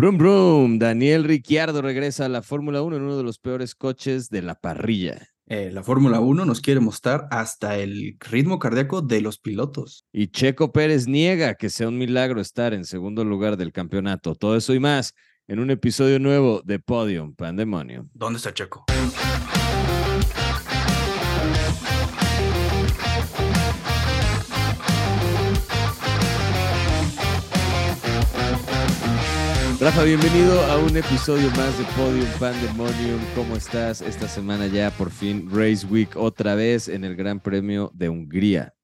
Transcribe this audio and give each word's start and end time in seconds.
Brum 0.00 0.16
Brum, 0.16 0.78
Daniel 0.78 1.24
Ricciardo 1.24 1.82
regresa 1.82 2.24
a 2.24 2.30
la 2.30 2.40
Fórmula 2.40 2.80
1 2.80 2.96
en 2.96 3.02
uno 3.02 3.18
de 3.18 3.22
los 3.22 3.38
peores 3.38 3.74
coches 3.74 4.30
de 4.30 4.40
la 4.40 4.54
parrilla. 4.54 5.28
Eh, 5.46 5.70
la 5.70 5.82
Fórmula 5.82 6.20
1 6.20 6.46
nos 6.46 6.62
quiere 6.62 6.80
mostrar 6.80 7.28
hasta 7.30 7.76
el 7.76 8.16
ritmo 8.18 8.58
cardíaco 8.58 9.02
de 9.02 9.20
los 9.20 9.38
pilotos. 9.38 10.06
Y 10.10 10.28
Checo 10.28 10.72
Pérez 10.72 11.06
niega 11.06 11.54
que 11.54 11.68
sea 11.68 11.86
un 11.86 11.98
milagro 11.98 12.40
estar 12.40 12.72
en 12.72 12.86
segundo 12.86 13.26
lugar 13.26 13.58
del 13.58 13.72
campeonato. 13.72 14.34
Todo 14.34 14.56
eso 14.56 14.72
y 14.72 14.80
más 14.80 15.12
en 15.46 15.58
un 15.58 15.70
episodio 15.70 16.18
nuevo 16.18 16.62
de 16.64 16.78
Podium 16.78 17.34
Pandemonium. 17.34 18.08
¿Dónde 18.14 18.38
está 18.38 18.54
Checo? 18.54 18.86
Rafa, 29.80 30.04
bienvenido 30.04 30.60
a 30.66 30.78
un 30.78 30.94
episodio 30.94 31.48
más 31.52 31.78
de 31.78 31.84
Podium 31.96 32.28
Pandemonium. 32.38 33.18
¿Cómo 33.34 33.56
estás? 33.56 34.02
Esta 34.02 34.28
semana 34.28 34.66
ya 34.66 34.90
por 34.90 35.10
fin 35.10 35.48
Race 35.50 35.86
Week 35.86 36.14
otra 36.16 36.54
vez 36.54 36.86
en 36.86 37.02
el 37.02 37.16
Gran 37.16 37.40
Premio 37.40 37.90
de 37.94 38.10
Hungría. 38.10 38.74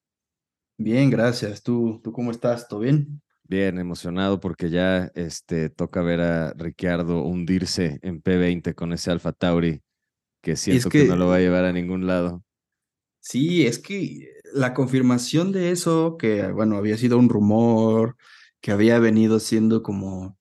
Bien, 0.78 1.10
gracias. 1.10 1.62
¿Tú, 1.62 2.00
tú 2.02 2.12
cómo 2.12 2.30
estás? 2.30 2.66
¿Todo 2.66 2.80
bien? 2.80 3.20
Bien, 3.42 3.78
emocionado 3.78 4.40
porque 4.40 4.70
ya 4.70 5.12
este, 5.14 5.68
toca 5.68 6.00
ver 6.00 6.22
a 6.22 6.54
Ricciardo 6.54 7.24
hundirse 7.24 7.98
en 8.00 8.22
P20 8.22 8.74
con 8.74 8.94
ese 8.94 9.10
Alfa 9.10 9.32
Tauri 9.32 9.82
que 10.40 10.56
siento 10.56 10.88
que, 10.88 11.04
no 11.04 11.16
lo 11.16 11.26
va 11.26 11.36
a 11.36 11.40
llevar 11.40 11.66
a 11.66 11.74
ningún 11.74 12.06
lado. 12.06 12.42
Sí, 13.20 13.66
es 13.66 13.78
que 13.78 14.30
la 14.54 14.72
confirmación 14.72 15.52
de 15.52 15.72
eso, 15.72 16.16
que 16.16 16.50
bueno, 16.52 16.76
había 16.76 16.96
sido 16.96 17.18
un 17.18 17.28
rumor, 17.28 18.16
que 18.62 18.72
había 18.72 18.98
venido 18.98 19.40
siendo 19.40 19.82
como 19.82 20.35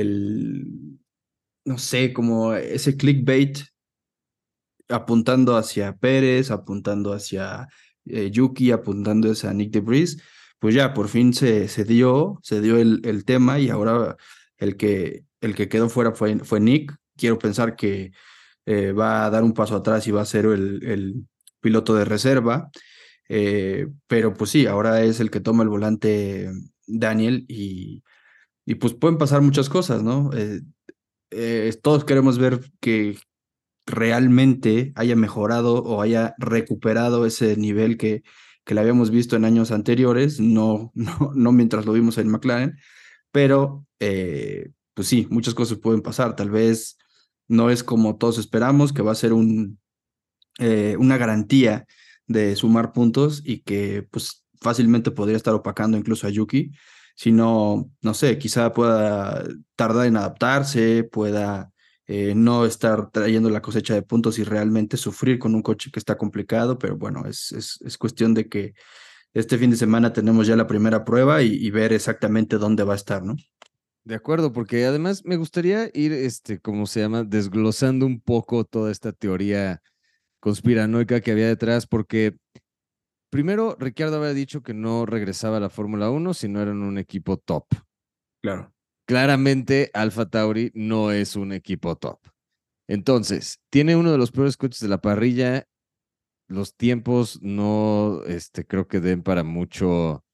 el, 0.00 0.98
no 1.64 1.78
sé, 1.78 2.12
como 2.12 2.54
ese 2.54 2.96
clickbait 2.96 3.58
apuntando 4.88 5.56
hacia 5.56 5.96
Pérez, 5.96 6.50
apuntando 6.50 7.12
hacia 7.12 7.68
eh, 8.06 8.30
Yuki, 8.30 8.70
apuntando 8.70 9.30
hacia 9.30 9.52
Nick 9.52 9.72
DeBris, 9.72 10.22
pues 10.58 10.74
ya 10.74 10.94
por 10.94 11.08
fin 11.08 11.34
se, 11.34 11.68
se 11.68 11.84
dio, 11.84 12.38
se 12.42 12.60
dio 12.60 12.78
el, 12.78 13.00
el, 13.04 13.24
tema 13.24 13.58
y 13.58 13.68
ahora 13.68 14.16
el 14.58 14.76
que, 14.76 15.24
el 15.40 15.54
que 15.54 15.68
quedó 15.68 15.88
fuera 15.88 16.12
fue, 16.12 16.38
fue 16.40 16.60
Nick. 16.60 16.96
Quiero 17.16 17.38
pensar 17.38 17.76
que 17.76 18.12
eh, 18.66 18.92
va 18.92 19.26
a 19.26 19.30
dar 19.30 19.42
un 19.44 19.52
paso 19.52 19.76
atrás 19.76 20.06
y 20.06 20.12
va 20.12 20.22
a 20.22 20.26
ser 20.26 20.46
el, 20.46 20.84
el 20.84 21.26
piloto 21.60 21.94
de 21.94 22.04
reserva. 22.04 22.70
Eh, 23.28 23.88
pero 24.06 24.34
pues 24.34 24.50
sí, 24.50 24.66
ahora 24.66 25.02
es 25.02 25.20
el 25.20 25.30
que 25.30 25.40
toma 25.40 25.62
el 25.62 25.68
volante 25.68 26.50
Daniel 26.86 27.44
y 27.48 28.02
y 28.66 28.74
pues 28.74 28.92
pueden 28.92 29.16
pasar 29.16 29.40
muchas 29.40 29.68
cosas, 29.68 30.02
¿no? 30.02 30.30
Eh, 30.34 30.60
eh, 31.30 31.72
todos 31.82 32.04
queremos 32.04 32.36
ver 32.36 32.60
que 32.80 33.16
realmente 33.86 34.92
haya 34.96 35.14
mejorado 35.14 35.82
o 35.84 36.02
haya 36.02 36.34
recuperado 36.38 37.24
ese 37.24 37.56
nivel 37.56 37.96
que, 37.96 38.24
que 38.64 38.74
le 38.74 38.80
habíamos 38.80 39.10
visto 39.10 39.36
en 39.36 39.44
años 39.44 39.70
anteriores, 39.70 40.40
no, 40.40 40.90
no, 40.94 41.32
no 41.34 41.52
mientras 41.52 41.86
lo 41.86 41.92
vimos 41.92 42.18
en 42.18 42.28
McLaren, 42.28 42.76
pero 43.30 43.86
eh, 44.00 44.72
pues 44.94 45.06
sí, 45.06 45.28
muchas 45.30 45.54
cosas 45.54 45.78
pueden 45.78 46.02
pasar. 46.02 46.34
Tal 46.34 46.50
vez 46.50 46.98
no 47.46 47.70
es 47.70 47.84
como 47.84 48.16
todos 48.16 48.38
esperamos, 48.38 48.92
que 48.92 49.02
va 49.02 49.12
a 49.12 49.14
ser 49.14 49.32
un, 49.32 49.78
una 50.98 51.18
garantía 51.18 51.86
de 52.26 52.56
sumar 52.56 52.92
puntos 52.92 53.42
y 53.44 53.60
que 53.60 54.02
pues 54.10 54.44
fácilmente 54.60 55.12
podría 55.12 55.36
estar 55.36 55.54
opacando 55.54 55.96
incluso 55.96 56.26
a 56.26 56.30
Yuki 56.30 56.72
sino, 57.16 57.90
no 58.02 58.14
sé, 58.14 58.38
quizá 58.38 58.72
pueda 58.72 59.42
tardar 59.74 60.06
en 60.06 60.18
adaptarse, 60.18 61.02
pueda 61.02 61.72
eh, 62.06 62.34
no 62.36 62.66
estar 62.66 63.10
trayendo 63.10 63.50
la 63.50 63.62
cosecha 63.62 63.94
de 63.94 64.02
puntos 64.02 64.38
y 64.38 64.44
realmente 64.44 64.96
sufrir 64.96 65.38
con 65.38 65.54
un 65.54 65.62
coche 65.62 65.90
que 65.90 65.98
está 65.98 66.16
complicado, 66.16 66.78
pero 66.78 66.96
bueno, 66.96 67.24
es, 67.26 67.50
es, 67.52 67.98
cuestión 67.98 68.34
de 68.34 68.48
que 68.48 68.74
este 69.34 69.58
fin 69.58 69.70
de 69.70 69.76
semana 69.76 70.12
tenemos 70.12 70.46
ya 70.46 70.56
la 70.56 70.66
primera 70.66 71.04
prueba 71.04 71.42
y, 71.42 71.70
ver 71.70 71.92
exactamente 71.92 72.58
dónde 72.58 72.84
va 72.84 72.92
a 72.92 72.96
estar, 72.96 73.24
¿no? 73.24 73.34
De 74.04 74.14
acuerdo, 74.14 74.52
porque 74.52 74.84
además 74.84 75.24
me 75.24 75.36
gustaría 75.36 75.90
ir, 75.94 76.12
este, 76.12 76.60
¿cómo 76.60 76.86
se 76.86 77.00
llama? 77.00 77.24
Desglosando 77.24 78.06
un 78.06 78.20
poco 78.20 78.64
toda 78.64 78.92
esta 78.92 79.12
teoría 79.12 79.82
conspiranoica 80.38 81.20
que 81.20 81.32
había 81.32 81.48
detrás, 81.48 81.86
porque 81.86 82.36
primero, 83.36 83.76
Ricciardo 83.78 84.16
había 84.16 84.32
dicho 84.32 84.62
que 84.62 84.72
no 84.72 85.04
regresaba 85.04 85.58
a 85.58 85.60
la 85.60 85.68
Fórmula 85.68 86.08
1 86.08 86.32
si 86.32 86.48
no 86.48 86.62
eran 86.62 86.82
un 86.82 86.96
equipo 86.96 87.36
top. 87.36 87.66
Claro. 88.42 88.72
Claramente, 89.06 89.90
Alfa 89.92 90.24
Tauri 90.24 90.72
no 90.72 91.12
es 91.12 91.36
un 91.36 91.52
equipo 91.52 91.96
top. 91.96 92.18
Entonces, 92.88 93.60
tiene 93.68 93.94
uno 93.94 94.10
de 94.10 94.16
los 94.16 94.32
peores 94.32 94.56
coches 94.56 94.80
de 94.80 94.88
la 94.88 95.02
parrilla. 95.02 95.68
Los 96.48 96.76
tiempos 96.76 97.38
no, 97.42 98.22
este, 98.26 98.64
creo 98.64 98.88
que 98.88 99.00
den 99.00 99.22
para 99.22 99.44
mucho, 99.44 100.24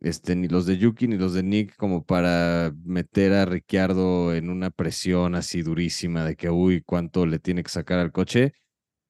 este, 0.00 0.34
ni 0.34 0.48
los 0.48 0.66
de 0.66 0.78
Yuki 0.78 1.06
ni 1.06 1.18
los 1.18 1.34
de 1.34 1.44
Nick, 1.44 1.76
como 1.76 2.04
para 2.04 2.74
meter 2.82 3.34
a 3.34 3.44
Ricciardo 3.44 4.34
en 4.34 4.50
una 4.50 4.70
presión 4.70 5.36
así 5.36 5.62
durísima 5.62 6.24
de 6.24 6.34
que, 6.34 6.50
uy, 6.50 6.82
cuánto 6.84 7.24
le 7.24 7.38
tiene 7.38 7.62
que 7.62 7.70
sacar 7.70 8.00
al 8.00 8.10
coche 8.10 8.52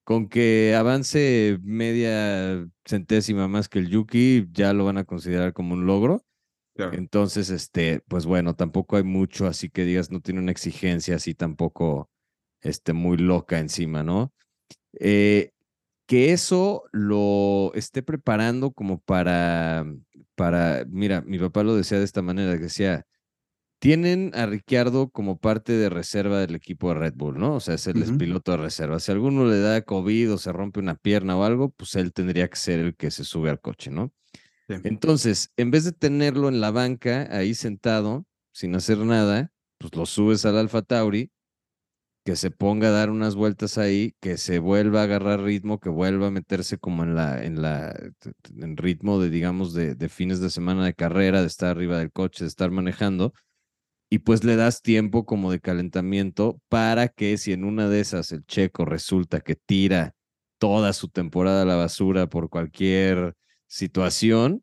con 0.05 0.29
que 0.29 0.75
avance 0.77 1.59
media 1.63 2.67
centésima 2.85 3.49
más 3.49 3.69
que 3.69 3.79
el 3.79 3.89
Yuki, 3.89 4.49
ya 4.53 4.73
lo 4.73 4.85
van 4.85 4.99
a 4.99 5.05
considerar 5.05 5.53
como 5.53 5.75
un 5.75 5.87
logro. 5.87 6.25
Entonces, 6.75 7.51
este, 7.51 8.01
pues 8.09 8.25
bueno, 8.25 8.55
tampoco 8.55 8.97
hay 8.97 9.05
mucho, 9.05 9.47
así 9.47 9.69
que 9.69 9.85
digas, 9.85 10.11
no 10.11 10.21
tiene 10.21 10.41
una 10.41 10.53
exigencia 10.53 11.17
así 11.17 11.35
tampoco 11.35 12.11
este, 12.63 12.93
muy 12.93 13.19
loca 13.19 13.59
encima, 13.59 14.03
¿no? 14.03 14.33
Eh, 14.99 15.53
que 16.07 16.33
eso 16.33 16.85
lo 16.93 17.73
esté 17.75 18.03
preparando 18.03 18.73
como 18.73 19.01
para, 19.01 19.87
para, 20.35 20.85
mira, 20.89 21.21
mi 21.23 21.39
papá 21.39 21.63
lo 21.63 21.77
decía 21.77 21.99
de 21.99 22.05
esta 22.05 22.23
manera, 22.23 22.57
que 22.57 22.65
decía, 22.65 23.07
tienen 23.83 24.31
a 24.37 24.47
Ricciardo 24.47 25.11
como 25.11 25.39
parte 25.39 25.73
de 25.73 25.91
reserva 25.91 26.39
del 26.39 26.55
equipo 26.55 26.91
de 26.91 27.01
Red 27.01 27.15
Bull, 27.17 27.37
¿no? 27.37 27.57
O 27.57 27.59
sea, 27.59 27.75
es 27.75 27.89
el 27.89 28.17
piloto 28.17 28.53
de 28.53 28.59
reserva. 28.59 29.01
Si 29.01 29.11
alguno 29.11 29.45
le 29.45 29.59
da 29.59 29.83
COVID 29.83 30.35
o 30.35 30.39
se 30.39 30.53
rompe 30.53 30.79
una 30.79 30.95
pierna 30.95 31.37
o 31.37 31.43
algo, 31.43 31.71
pues 31.71 31.97
él 31.97 32.13
tendría 32.13 32.47
que 32.47 32.55
ser 32.55 32.79
el 32.79 32.95
que 32.95 33.11
se 33.11 33.25
sube 33.25 33.51
al 33.51 33.61
coche, 33.61 33.91
¿no? 33.91 34.13
Entonces, 34.69 35.51
en 35.57 35.73
vez 35.73 35.83
de 35.83 35.91
tenerlo 35.91 36.49
en 36.49 36.61
la 36.61 36.71
banca, 36.71 37.27
ahí 37.37 37.57
sentado, 37.57 38.25
sin 38.53 38.77
hacer 38.77 38.99
nada, 38.99 39.51
pues 39.79 39.97
lo 39.97 40.07
subes 40.07 40.47
al 40.47 40.59
Alfa 40.59 40.83
Tauri, 40.83 41.33
que 42.25 42.37
se 42.37 42.53
ponga 42.53 42.87
a 42.87 42.93
dar 42.93 43.11
unas 43.11 43.35
vueltas 43.35 43.79
ahí, 43.79 44.15
que 44.21 44.37
se 44.37 44.61
vuelva 44.61 45.01
a 45.01 45.05
agarrar 45.05 45.43
ritmo, 45.43 45.81
que 45.81 45.89
vuelva 45.89 46.29
a 46.29 46.31
meterse 46.31 46.79
como 46.79 47.03
en 47.03 47.17
la, 47.17 47.45
en 47.45 47.61
la, 47.61 47.93
en 48.57 48.77
ritmo 48.77 49.19
de, 49.19 49.29
digamos, 49.29 49.75
de, 49.75 49.97
de 49.97 50.09
fines 50.09 50.39
de 50.39 50.51
semana 50.51 50.85
de 50.85 50.95
carrera, 50.95 51.41
de 51.41 51.49
estar 51.49 51.71
arriba 51.71 51.99
del 51.99 52.13
coche, 52.13 52.45
de 52.45 52.49
estar 52.49 52.71
manejando 52.71 53.35
y 54.13 54.19
pues 54.19 54.45
le 54.45 54.57
das 54.57 54.83
tiempo 54.83 55.25
como 55.25 55.51
de 55.51 55.59
calentamiento 55.59 56.61
para 56.69 57.09
que 57.09 57.39
si 57.39 57.55
en 57.55 57.65
una 57.65 57.89
de 57.89 58.01
esas 58.01 58.31
el 58.31 58.45
checo 58.45 58.85
resulta 58.85 59.41
que 59.41 59.57
tira 59.57 60.15
toda 60.59 60.93
su 60.93 61.09
temporada 61.09 61.63
a 61.63 61.65
la 61.65 61.77
basura 61.77 62.27
por 62.27 62.51
cualquier 62.51 63.35
situación, 63.69 64.63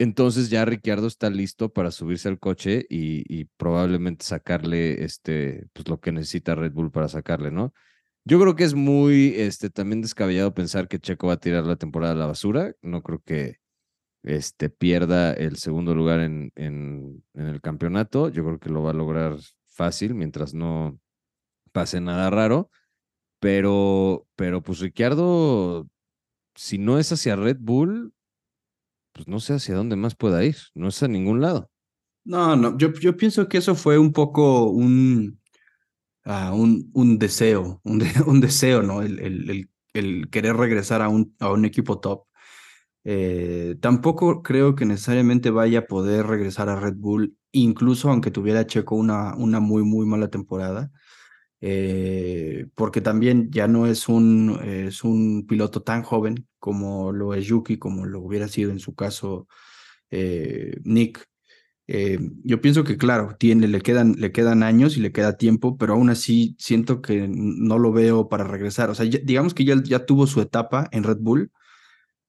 entonces 0.00 0.50
ya 0.50 0.64
Ricciardo 0.64 1.06
está 1.06 1.30
listo 1.30 1.72
para 1.72 1.92
subirse 1.92 2.26
al 2.28 2.40
coche 2.40 2.84
y, 2.90 3.44
probablemente 3.56 4.24
sacarle 4.24 5.04
este, 5.04 5.68
pues 5.72 5.88
lo 5.88 6.00
que 6.00 6.10
necesita 6.10 6.56
Red 6.56 6.72
Bull 6.72 6.90
para 6.90 7.06
sacarle, 7.06 7.52
¿no? 7.52 7.72
Yo 8.24 8.40
creo 8.40 8.56
que 8.56 8.64
es 8.64 8.74
muy 8.74 9.34
este, 9.36 9.70
también 9.70 10.02
descabellado 10.02 10.52
pensar 10.52 10.88
que 10.88 10.98
Checo 10.98 11.28
va 11.28 11.34
a 11.34 11.40
tirar 11.40 11.64
la 11.64 11.76
temporada 11.76 12.14
a 12.14 12.16
la 12.16 12.26
basura. 12.26 12.72
No 12.82 13.02
creo 13.02 13.22
que, 13.24 13.59
este, 14.22 14.68
pierda 14.68 15.32
el 15.32 15.56
segundo 15.56 15.94
lugar 15.94 16.20
en, 16.20 16.52
en, 16.56 17.22
el 17.34 17.60
campeonato. 17.60 18.28
Yo 18.28 18.44
creo 18.44 18.58
que 18.58 18.70
lo 18.70 18.82
va 18.82 18.90
a 18.90 18.94
lograr 18.94 19.36
fácil 19.66 20.14
mientras 20.14 20.54
no 20.54 20.98
pase 21.72 22.00
nada 22.00 22.30
raro. 22.30 22.70
Pero, 23.40 24.26
pero 24.36 24.62
pues 24.62 24.80
Ricciardo, 24.80 25.88
si 26.54 26.76
no 26.78 26.98
es 26.98 27.10
hacia 27.10 27.36
Red 27.36 27.56
Bull, 27.60 28.12
pues 29.12 29.26
no 29.28 29.40
sé 29.40 29.54
hacia 29.54 29.74
dónde 29.74 29.96
más 29.96 30.14
pueda 30.14 30.44
ir. 30.44 30.56
No 30.74 30.88
es 30.88 31.02
a 31.02 31.08
ningún 31.08 31.40
lado. 31.40 31.70
No, 32.24 32.54
no, 32.54 32.76
yo, 32.76 32.92
yo 32.92 33.16
pienso 33.16 33.48
que 33.48 33.58
eso 33.58 33.74
fue 33.74 33.98
un 33.98 34.12
poco 34.12 34.64
un, 34.66 35.40
uh, 36.26 36.54
un, 36.54 36.90
un, 36.92 37.18
deseo, 37.18 37.80
un, 37.84 38.02
un 38.26 38.40
deseo, 38.40 38.82
¿no? 38.82 39.00
El, 39.00 39.18
el, 39.20 39.50
el, 39.50 39.70
el, 39.94 40.30
querer 40.30 40.56
regresar 40.56 41.00
a 41.00 41.08
un, 41.08 41.34
a 41.38 41.50
un 41.50 41.64
equipo 41.64 41.98
top. 41.98 42.26
Eh, 43.04 43.76
tampoco 43.80 44.42
creo 44.42 44.74
que 44.74 44.84
necesariamente 44.84 45.50
vaya 45.50 45.80
a 45.80 45.86
poder 45.86 46.26
regresar 46.26 46.68
a 46.68 46.76
Red 46.76 46.96
Bull, 46.96 47.36
incluso 47.52 48.10
aunque 48.10 48.30
tuviera 48.30 48.66
Checo 48.66 48.94
una, 48.96 49.34
una 49.36 49.60
muy, 49.60 49.82
muy 49.84 50.06
mala 50.06 50.28
temporada, 50.28 50.90
eh, 51.62 52.66
porque 52.74 53.00
también 53.00 53.50
ya 53.52 53.68
no 53.68 53.86
es 53.86 54.08
un, 54.08 54.60
es 54.64 55.04
un 55.04 55.46
piloto 55.46 55.82
tan 55.82 56.02
joven 56.02 56.46
como 56.58 57.12
lo 57.12 57.34
es 57.34 57.46
Yuki, 57.46 57.78
como 57.78 58.06
lo 58.06 58.20
hubiera 58.20 58.48
sido 58.48 58.70
en 58.70 58.80
su 58.80 58.94
caso 58.94 59.48
eh, 60.10 60.76
Nick. 60.84 61.26
Yo 62.44 62.60
pienso 62.60 62.84
que, 62.84 62.96
claro, 62.96 63.36
tiene, 63.38 63.66
le, 63.66 63.80
quedan, 63.80 64.14
le 64.18 64.30
quedan 64.32 64.62
años 64.62 64.96
y 64.96 65.00
le 65.00 65.10
queda 65.12 65.36
tiempo, 65.36 65.76
pero 65.76 65.94
aún 65.94 66.10
así 66.10 66.54
siento 66.58 67.02
que 67.02 67.26
no 67.28 67.78
lo 67.78 67.92
veo 67.92 68.28
para 68.28 68.44
regresar. 68.44 68.90
O 68.90 68.94
sea, 68.94 69.06
digamos 69.06 69.54
que 69.54 69.64
ya, 69.64 69.74
ya 69.82 70.06
tuvo 70.06 70.26
su 70.28 70.40
etapa 70.40 70.88
en 70.92 71.02
Red 71.02 71.18
Bull, 71.20 71.50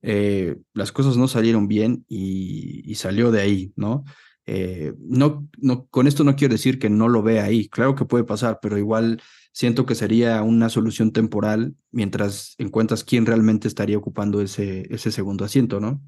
eh, 0.01 0.57
las 0.74 0.92
cosas 0.92 1.18
no 1.18 1.27
salieron 1.27 1.68
bien 1.68 2.06
y, 2.07 2.94
salió 2.95 3.31
de 3.31 3.42
ahí, 3.42 3.74
¿no? 3.75 4.03
Eh, 4.45 4.94
no, 5.00 5.48
no, 5.57 5.88
con 5.88 6.07
esto 6.07 6.24
no 6.24 6.36
quiero 6.36 6.53
decir 6.53 6.80
que 6.80 6.89
no 6.89 7.07
lo 7.07 7.24
vea 7.24 7.45
ahí, 7.45 7.69
claro 7.69 7.95
que 7.95 8.06
puede 8.06 8.24
pasar, 8.24 8.59
pero 8.62 8.77
igual 8.77 9.21
siento 9.53 9.86
que 9.86 9.95
sería 9.95 10.42
una 10.44 10.69
solución 10.69 11.12
temporal 11.12 11.75
mientras 11.92 12.56
encuentras 12.57 13.03
quién 13.03 13.25
realmente 13.25 13.68
estaría 13.68 13.98
ocupando 13.98 14.42
ese, 14.42 14.88
ese 14.94 15.12
segundo 15.12 15.45
asiento, 15.45 15.80
¿no? 15.80 16.01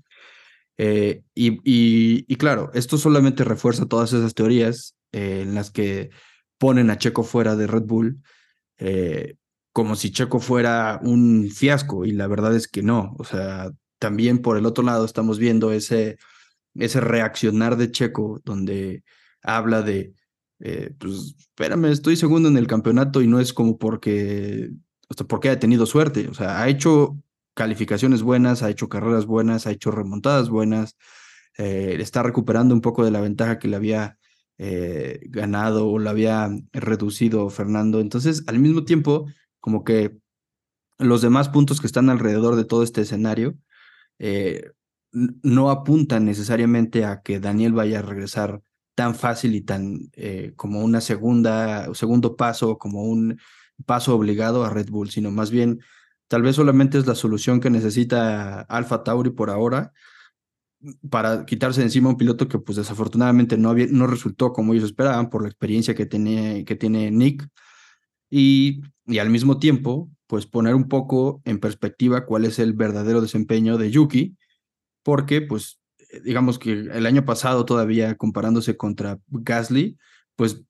Eh, 0.77 1.23
y, 1.35 1.59
y, 1.63 2.35
claro, 2.35 2.71
esto 2.73 2.97
solamente 2.97 3.43
refuerza 3.43 3.85
todas 3.85 4.11
esas 4.13 4.33
teorías 4.33 4.95
en 5.11 5.53
las 5.53 5.69
que 5.69 6.09
ponen 6.57 6.89
a 6.89 6.97
Checo 6.97 7.23
fuera 7.23 7.55
de 7.55 7.67
Red 7.67 7.83
Bull 7.83 8.19
como 9.73 9.95
si 9.95 10.11
Checo 10.11 10.39
fuera 10.39 10.99
un 11.01 11.49
fiasco 11.51 12.05
y 12.05 12.11
la 12.11 12.27
verdad 12.27 12.55
es 12.55 12.67
que 12.67 12.83
no. 12.83 13.15
O 13.17 13.23
sea, 13.23 13.71
también 14.03 14.39
por 14.39 14.57
el 14.57 14.65
otro 14.65 14.83
lado 14.83 15.05
estamos 15.05 15.39
viendo 15.39 15.71
ese, 15.71 16.17
ese 16.75 16.99
reaccionar 16.99 17.77
de 17.77 17.89
Checo 17.89 18.41
donde 18.43 19.05
habla 19.41 19.81
de, 19.81 20.13
pues 20.99 21.35
espérame, 21.39 21.85
estoy 21.85 22.17
segundo 22.17 22.49
en 22.49 22.57
el 22.57 22.67
campeonato 22.67 23.21
y 23.21 23.27
no 23.27 23.39
es 23.39 23.53
como 23.53 23.77
porque, 23.77 24.71
hasta 25.09 25.23
porque 25.23 25.47
haya 25.47 25.59
tenido 25.59 25.85
suerte. 25.85 26.27
O 26.27 26.33
sea, 26.33 26.61
ha 26.61 26.67
hecho 26.67 27.17
calificaciones 27.53 28.23
buenas, 28.23 28.61
ha 28.61 28.69
hecho 28.69 28.89
carreras 28.89 29.25
buenas, 29.25 29.67
ha 29.67 29.71
hecho 29.71 29.89
remontadas 29.89 30.49
buenas, 30.49 30.97
eh, 31.57 31.95
está 32.01 32.23
recuperando 32.23 32.75
un 32.75 32.81
poco 32.81 33.05
de 33.05 33.11
la 33.11 33.21
ventaja 33.21 33.57
que 33.57 33.69
le 33.69 33.77
había 33.77 34.17
eh, 34.57 35.21
ganado 35.29 35.87
o 35.87 35.97
le 35.97 36.09
había 36.09 36.49
reducido 36.73 37.49
Fernando. 37.49 38.01
Entonces, 38.01 38.43
al 38.47 38.59
mismo 38.59 38.83
tiempo, 38.83 39.27
como 39.61 39.85
que 39.85 40.17
los 40.97 41.21
demás 41.21 41.47
puntos 41.47 41.79
que 41.79 41.87
están 41.87 42.09
alrededor 42.09 42.57
de 42.57 42.65
todo 42.65 42.83
este 42.83 42.99
escenario 42.99 43.55
eh, 44.19 44.71
no 45.11 45.69
apuntan 45.69 46.25
necesariamente 46.25 47.05
a 47.05 47.21
que 47.21 47.39
Daniel 47.39 47.73
vaya 47.73 47.99
a 47.99 48.01
regresar 48.01 48.61
tan 48.95 49.15
fácil 49.15 49.55
y 49.55 49.61
tan 49.61 50.11
como 50.55 50.81
una 50.81 51.01
segunda, 51.01 51.93
segundo 51.93 52.35
paso, 52.35 52.77
como 52.77 53.03
un 53.03 53.39
paso 53.85 54.15
obligado 54.15 54.63
a 54.63 54.69
Red 54.69 54.89
Bull, 54.89 55.09
sino 55.09 55.31
más 55.31 55.51
bien 55.51 55.79
Tal 56.33 56.41
vez 56.41 56.55
solamente 56.55 56.97
es 56.97 57.05
la 57.05 57.13
solución 57.13 57.59
que 57.59 57.69
necesita 57.69 58.61
Alfa 58.61 59.03
Tauri 59.03 59.29
por 59.29 59.51
ahora 59.51 59.93
para 61.11 61.45
quitarse 61.45 61.81
de 61.81 61.85
encima 61.85 62.09
un 62.09 62.17
piloto 62.17 62.47
que 62.47 62.57
pues 62.57 62.75
desafortunadamente 62.75 63.55
no, 63.55 63.75
no 63.75 64.07
resultó 64.07 64.51
como 64.51 64.73
ellos 64.73 64.85
esperaban 64.85 65.29
por 65.29 65.43
la 65.43 65.49
experiencia 65.49 65.93
que 65.93 66.07
tiene, 66.07 66.65
que 66.65 66.75
tiene 66.75 67.11
Nick. 67.11 67.47
Y, 68.31 68.81
y 69.05 69.19
al 69.19 69.29
mismo 69.29 69.59
tiempo 69.59 70.09
pues 70.27 70.45
poner 70.45 70.75
un 70.75 70.87
poco 70.87 71.41
en 71.45 71.59
perspectiva 71.59 72.25
cuál 72.25 72.45
es 72.45 72.59
el 72.59 72.73
verdadero 72.73 73.21
desempeño 73.21 73.77
de 73.77 73.91
Yuki 73.91 74.37
porque 75.03 75.41
pues 75.41 75.79
digamos 76.23 76.59
que 76.59 76.71
el 76.71 77.05
año 77.05 77.25
pasado 77.25 77.65
todavía 77.65 78.15
comparándose 78.15 78.77
contra 78.77 79.19
Gasly 79.27 79.97
pues 80.35 80.63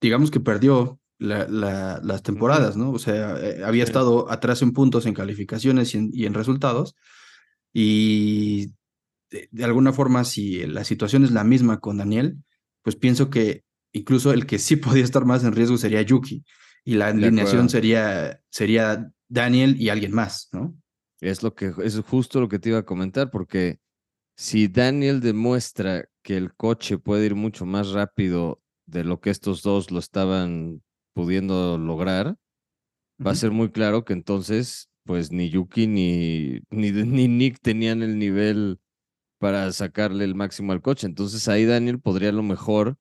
digamos 0.00 0.30
que 0.30 0.40
perdió 0.40 1.00
las 1.18 2.22
temporadas, 2.22 2.76
¿no? 2.76 2.90
O 2.90 2.98
sea, 2.98 3.36
eh, 3.40 3.64
había 3.64 3.84
estado 3.84 4.30
atrás 4.30 4.62
en 4.62 4.72
puntos, 4.72 5.06
en 5.06 5.14
calificaciones 5.14 5.94
y 5.94 6.26
en, 6.26 6.34
resultados. 6.34 6.94
Y 7.72 8.72
de, 9.30 9.64
alguna 9.64 9.92
forma, 9.92 10.24
si 10.24 10.66
la 10.66 10.84
situación 10.84 11.24
es 11.24 11.30
la 11.30 11.44
misma 11.44 11.80
con 11.80 11.98
Daniel, 11.98 12.36
pues 12.82 12.96
pienso 12.96 13.30
que 13.30 13.64
incluso 13.92 14.32
el 14.32 14.46
que 14.46 14.58
sí 14.58 14.76
podía 14.76 15.04
estar 15.04 15.24
más 15.24 15.44
en 15.44 15.54
riesgo 15.54 15.78
sería 15.78 16.02
Yuki. 16.02 16.44
Y 16.84 16.94
la 16.94 17.08
alineación 17.08 17.68
sería, 17.68 18.42
sería 18.50 19.10
Daniel 19.28 19.80
y 19.80 19.88
alguien 19.88 20.12
más, 20.12 20.48
¿no? 20.52 20.76
Es 21.20 21.42
lo 21.42 21.54
que 21.54 21.72
es 21.82 21.98
justo 22.00 22.40
lo 22.40 22.48
que 22.48 22.58
te 22.58 22.68
iba 22.68 22.78
a 22.78 22.84
comentar, 22.84 23.30
porque 23.30 23.78
si 24.36 24.68
Daniel 24.68 25.20
demuestra 25.20 26.04
que 26.22 26.36
el 26.36 26.54
coche 26.54 26.98
puede 26.98 27.26
ir 27.26 27.34
mucho 27.34 27.64
más 27.64 27.90
rápido 27.90 28.60
de 28.86 29.04
lo 29.04 29.20
que 29.20 29.30
estos 29.30 29.62
dos 29.62 29.90
lo 29.90 29.98
estaban 29.98 30.82
pudiendo 31.14 31.78
lograr, 31.78 32.36
va 33.24 33.30
a 33.30 33.36
ser 33.36 33.50
muy 33.52 33.70
claro 33.70 34.04
que 34.04 34.12
entonces, 34.12 34.90
pues 35.04 35.30
ni 35.32 35.48
Yuki 35.48 35.86
ni, 35.86 36.60
ni, 36.70 36.90
ni 36.90 37.28
Nick 37.28 37.60
tenían 37.60 38.02
el 38.02 38.18
nivel 38.18 38.80
para 39.38 39.72
sacarle 39.72 40.24
el 40.24 40.34
máximo 40.34 40.72
al 40.72 40.82
coche. 40.82 41.06
Entonces 41.06 41.48
ahí 41.48 41.64
Daniel 41.64 42.00
podría 42.00 42.30
a 42.30 42.32
lo 42.32 42.42
mejor 42.42 42.96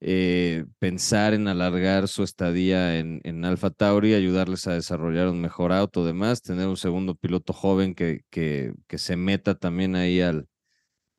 eh, 0.00 0.66
pensar 0.78 1.34
en 1.34 1.48
alargar 1.48 2.08
su 2.08 2.22
estadía 2.22 2.98
en, 2.98 3.20
en 3.24 3.44
Alfa 3.44 3.70
Tauri, 3.70 4.14
ayudarles 4.14 4.66
a 4.66 4.74
desarrollar 4.74 5.28
un 5.28 5.40
mejor 5.40 5.72
auto, 5.72 6.04
demás, 6.04 6.42
tener 6.42 6.68
un 6.68 6.76
segundo 6.76 7.14
piloto 7.14 7.52
joven 7.52 7.94
que, 7.94 8.22
se 8.88 9.16
meta 9.16 9.54
también 9.56 9.96
ahí 9.96 10.20
al, 10.20 10.48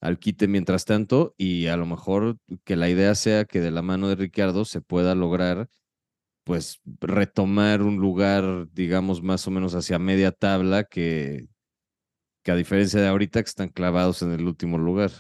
al 0.02 0.20
quite 0.20 0.48
mientras 0.48 0.86
tanto 0.86 1.34
y 1.38 1.68
a 1.68 1.78
lo 1.78 1.86
mejor 1.86 2.38
que 2.66 2.76
la 2.76 2.90
idea 2.90 3.16
sea 3.16 3.46
que 3.46 3.62
de 3.62 3.72
la 3.72 3.82
mano 3.82 4.10
de 4.10 4.16
Ricardo 4.16 4.66
se 4.66 4.82
pueda 4.82 5.16
lograr 5.16 5.70
pues 6.44 6.80
retomar 7.02 7.82
un 7.82 7.98
lugar, 7.98 8.70
digamos, 8.72 9.22
más 9.22 9.46
o 9.48 9.52
menos 9.52 9.76
hacia 9.76 10.00
media 10.00 10.32
tabla 10.32 10.86
que, 10.86 11.48
que 12.42 12.52
a 12.52 12.56
diferencia 12.56 13.02
de 13.02 13.08
ahorita 13.08 13.44
que 13.44 13.50
están 13.50 13.70
clavados 13.70 14.22
en 14.22 14.32
el 14.32 14.48
último 14.48 14.78
lugar. 14.78 15.12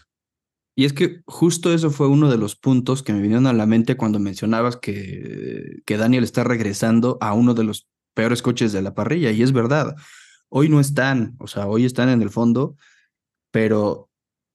Y 0.79 0.85
es 0.85 0.93
que 0.93 1.21
justo 1.25 1.73
eso 1.73 1.89
fue 1.89 2.07
uno 2.07 2.29
de 2.29 2.37
los 2.37 2.55
puntos 2.55 3.01
que 3.01 3.11
me 3.11 3.19
vinieron 3.19 3.47
a 3.47 3.53
la 3.53 3.65
mente 3.65 3.97
cuando 3.97 4.19
mencionabas 4.19 4.77
que, 4.77 5.81
que 5.87 5.97
Daniel 5.97 6.23
está 6.23 6.43
regresando 6.43 7.17
a 7.19 7.33
uno 7.33 7.55
de 7.55 7.63
los 7.63 7.87
peores 8.13 8.43
coches 8.43 8.73
de 8.73 8.83
la 8.83 8.93
parrilla. 8.93 9.31
Y 9.31 9.41
es 9.41 9.53
verdad, 9.53 9.95
hoy 10.49 10.69
no 10.69 10.79
están, 10.79 11.35
o 11.39 11.47
sea, 11.47 11.65
hoy 11.65 11.83
están 11.83 12.09
en 12.09 12.21
el 12.21 12.29
fondo, 12.29 12.75
pero 13.49 14.11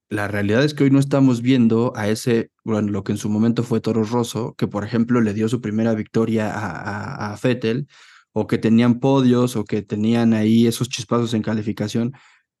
la 0.07 0.29
realidad 0.29 0.63
es 0.63 0.73
que 0.73 0.85
hoy 0.85 0.91
no 0.91 0.99
estamos 0.99 1.41
viendo 1.41 1.91
a 1.97 2.07
ese, 2.07 2.51
bueno, 2.63 2.89
lo 2.89 3.03
que 3.03 3.11
en 3.11 3.17
su 3.17 3.27
momento 3.27 3.63
fue 3.63 3.81
Toro 3.81 4.05
Rosso, 4.05 4.55
que 4.57 4.67
por 4.67 4.85
ejemplo 4.85 5.19
le 5.19 5.33
dio 5.33 5.49
su 5.49 5.59
primera 5.59 5.93
victoria 5.93 6.53
a, 6.53 7.33
a, 7.33 7.37
Fettel, 7.37 7.89
o 8.31 8.47
que 8.47 8.57
tenían 8.57 9.01
podios, 9.01 9.57
o 9.57 9.65
que 9.65 9.81
tenían 9.81 10.33
ahí 10.33 10.67
esos 10.67 10.87
chispazos 10.87 11.33
en 11.33 11.41
calificación, 11.41 12.13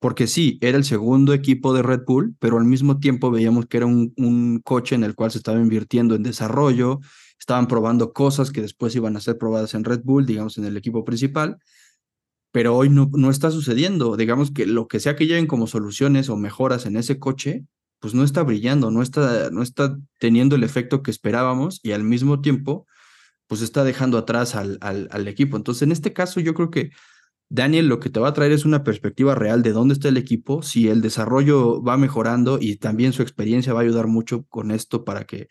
porque 0.03 0.27
sí, 0.27 0.57
era 0.59 0.77
el 0.77 0.83
segundo 0.83 1.33
equipo 1.33 1.73
de 1.73 1.81
Red 1.81 2.01
Bull, 2.05 2.35
pero 2.39 2.57
al 2.57 2.65
mismo 2.65 2.99
tiempo 2.99 3.31
veíamos 3.31 3.67
que 3.67 3.77
era 3.77 3.85
un, 3.85 4.13
un 4.17 4.59
coche 4.59 4.95
en 4.95 5.05
el 5.05 5.15
cual 5.15 5.31
se 5.31 5.37
estaba 5.37 5.57
invirtiendo 5.57 6.13
en 6.13 6.23
desarrollo, 6.23 6.99
estaban 7.39 7.69
probando 7.69 8.11
cosas 8.11 8.51
que 8.51 8.59
después 8.59 8.93
iban 8.97 9.15
a 9.15 9.21
ser 9.21 9.37
probadas 9.37 9.75
en 9.75 9.85
Red 9.85 10.01
Bull, 10.03 10.25
digamos, 10.25 10.57
en 10.57 10.65
el 10.65 10.75
equipo 10.75 11.05
principal, 11.05 11.57
pero 12.51 12.75
hoy 12.75 12.89
no, 12.89 13.09
no 13.13 13.29
está 13.29 13.49
sucediendo. 13.49 14.17
Digamos 14.17 14.51
que 14.51 14.65
lo 14.65 14.89
que 14.89 14.99
sea 14.99 15.15
que 15.15 15.25
lleven 15.25 15.47
como 15.47 15.67
soluciones 15.67 16.27
o 16.27 16.35
mejoras 16.35 16.85
en 16.85 16.97
ese 16.97 17.17
coche, 17.17 17.63
pues 18.01 18.13
no 18.13 18.25
está 18.25 18.43
brillando, 18.43 18.91
no 18.91 19.03
está, 19.03 19.51
no 19.51 19.63
está 19.63 19.97
teniendo 20.19 20.57
el 20.57 20.65
efecto 20.65 21.01
que 21.01 21.11
esperábamos 21.11 21.79
y 21.81 21.93
al 21.93 22.03
mismo 22.03 22.41
tiempo, 22.41 22.87
pues 23.47 23.61
está 23.61 23.85
dejando 23.85 24.17
atrás 24.17 24.55
al, 24.55 24.79
al, 24.81 25.07
al 25.11 25.29
equipo. 25.29 25.55
Entonces, 25.55 25.83
en 25.83 25.93
este 25.93 26.11
caso, 26.11 26.41
yo 26.41 26.53
creo 26.53 26.71
que 26.71 26.91
Daniel 27.53 27.87
lo 27.87 27.99
que 27.99 28.09
te 28.09 28.19
va 28.19 28.29
a 28.29 28.33
traer 28.33 28.51
es 28.51 28.65
una 28.65 28.83
perspectiva 28.83 29.35
real 29.35 29.61
de 29.61 29.73
dónde 29.73 29.93
está 29.93 30.09
el 30.09 30.17
equipo, 30.17 30.63
si 30.63 30.87
el 30.87 31.03
desarrollo 31.03 31.83
va 31.83 31.97
mejorando 31.97 32.57
y 32.59 32.77
también 32.77 33.13
su 33.13 33.21
experiencia 33.21 33.73
va 33.73 33.81
a 33.81 33.83
ayudar 33.83 34.07
mucho 34.07 34.43
con 34.49 34.71
esto 34.71 35.05
para 35.05 35.25
que 35.25 35.49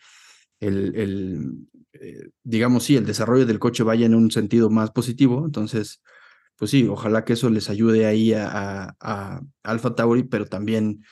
el, 0.59 1.65
eh, 1.93 2.29
digamos, 2.43 2.83
sí, 2.83 2.97
el 2.97 3.05
desarrollo 3.05 3.45
del 3.45 3.57
coche 3.57 3.83
vaya 3.83 4.05
en 4.05 4.15
un 4.15 4.31
sentido 4.31 4.69
más 4.69 4.91
positivo. 4.91 5.45
Entonces, 5.45 6.01
pues 6.57 6.71
sí, 6.71 6.89
ojalá 6.89 7.23
que 7.23 7.33
eso 7.33 7.49
les 7.49 7.69
ayude 7.69 8.05
ahí 8.05 8.33
a, 8.33 8.97
a, 8.99 9.41
Alpha 9.63 9.95
Tauri, 9.95 10.23
pero 10.23 10.45
también 10.45 11.05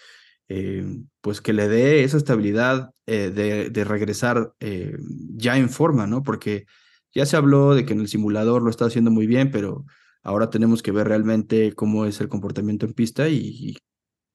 eh, 0.49 0.85
pues 1.21 1.39
que 1.39 1.53
le 1.53 1.69
dé 1.69 2.03
esa 2.03 2.17
estabilidad 2.17 2.91
eh, 3.05 3.29
de, 3.29 3.83
regresar 3.85 4.51
ya 4.59 5.57
en 5.57 5.69
forma, 5.69 6.05
¿no? 6.05 6.21
Porque 6.21 6.65
ya 7.15 7.25
se 7.25 7.37
habló 7.37 7.75
de 7.75 7.85
que 7.85 7.93
en 7.93 8.01
el 8.01 8.09
simulador 8.09 8.61
lo 8.61 8.69
está 8.69 8.85
haciendo 8.85 9.09
muy 9.09 9.25
bien, 9.25 9.51
pero 9.51 9.85
ahora 10.23 10.49
tenemos 10.49 10.81
que 10.81 10.91
ver 10.91 11.07
realmente 11.07 11.73
cómo 11.73 12.05
es 12.05 12.21
el 12.21 12.29
comportamiento 12.29 12.85
en 12.85 12.93
pista 12.93 13.29
y, 13.29 13.77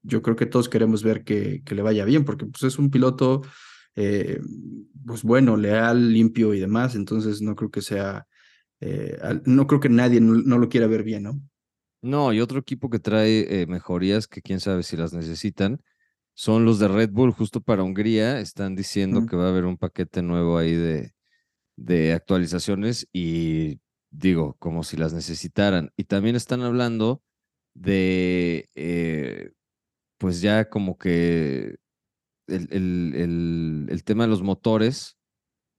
yo 0.03 0.23
creo 0.23 0.37
que 0.37 0.47
todos 0.47 0.69
queremos 0.69 1.03
ver 1.03 1.25
que, 1.25 1.63
que, 1.65 1.75
le 1.75 1.83
vaya 1.83 2.05
bien, 2.05 2.25
porque 2.25 2.47
pues, 2.47 2.63
es 2.63 2.79
un 2.79 2.91
piloto, 2.91 3.43
pues 3.93 5.23
bueno, 5.25 5.57
leal, 5.57 6.13
limpio 6.13 6.55
y 6.55 6.61
demás, 6.61 6.95
entonces 6.95 7.43
no 7.43 7.57
creo 7.57 7.73
que 7.73 7.83
sea 7.83 8.25
eh, 8.81 9.19
no 9.45 9.67
creo 9.67 9.81
que 9.81 9.89
nadie 9.89 10.21
no, 10.21 10.59
lo 10.59 10.69
quiera 10.69 10.87
ver 10.87 11.03
bien, 11.03 11.25
¿no? 11.25 11.41
No, 12.03 12.33
y 12.33 12.41
otro 12.41 12.59
equipo 12.59 12.91
que 12.91 12.99
trae 12.99 13.63
eh, 13.63 13.67
mejorías 13.67 14.29
que 14.29 14.43
quién 14.43 14.61
sabe 14.61 14.83
si 14.83 14.97
las 14.97 15.13
necesitan 15.13 15.81
son 16.35 16.65
los 16.67 16.79
de 16.79 16.89
Red 16.89 17.11
Bull, 17.11 17.33
justo 17.33 17.63
para 17.63 17.83
Hungría. 17.83 18.39
Están 18.41 18.77
diciendo 18.77 19.25
que 19.27 19.37
va 19.37 19.47
a 19.47 19.49
haber 19.49 19.65
un 19.65 19.79
paquete 19.79 20.23
nuevo 20.23 20.59
ahí 20.59 20.75
de, 20.75 21.15
de 21.77 22.13
actualizaciones 22.13 23.09
y 23.13 23.81
digo, 24.17 24.57
como 24.59 24.83
si 24.85 24.97
las 24.97 25.13
necesitaran. 25.13 25.93
Y 25.97 26.05
también 26.05 26.37
están 26.37 26.63
hablando 26.63 27.23
de, 27.75 28.71
eh, 28.75 29.53
pues 30.19 30.41
ya 30.41 30.69
como 30.69 30.97
que 30.99 31.77
el, 32.47 32.69
el, 32.71 33.87
el, 33.91 34.05
tema 34.05 34.25
de 34.25 34.31
los 34.31 34.43
motores 34.43 35.19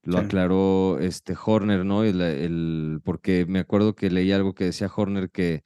lo 0.04 0.20
aclaró 0.20 1.00
este 1.00 1.36
Horner, 1.44 1.86
¿no? 1.86 2.04
El, 2.04 2.22
el, 2.22 3.02
porque 3.04 3.46
me 3.46 3.60
acuerdo 3.60 3.96
que 3.96 4.10
leí 4.10 4.32
algo 4.32 4.54
que 4.54 4.66
decía 4.66 4.92
Horner 4.94 5.32
que 5.32 5.64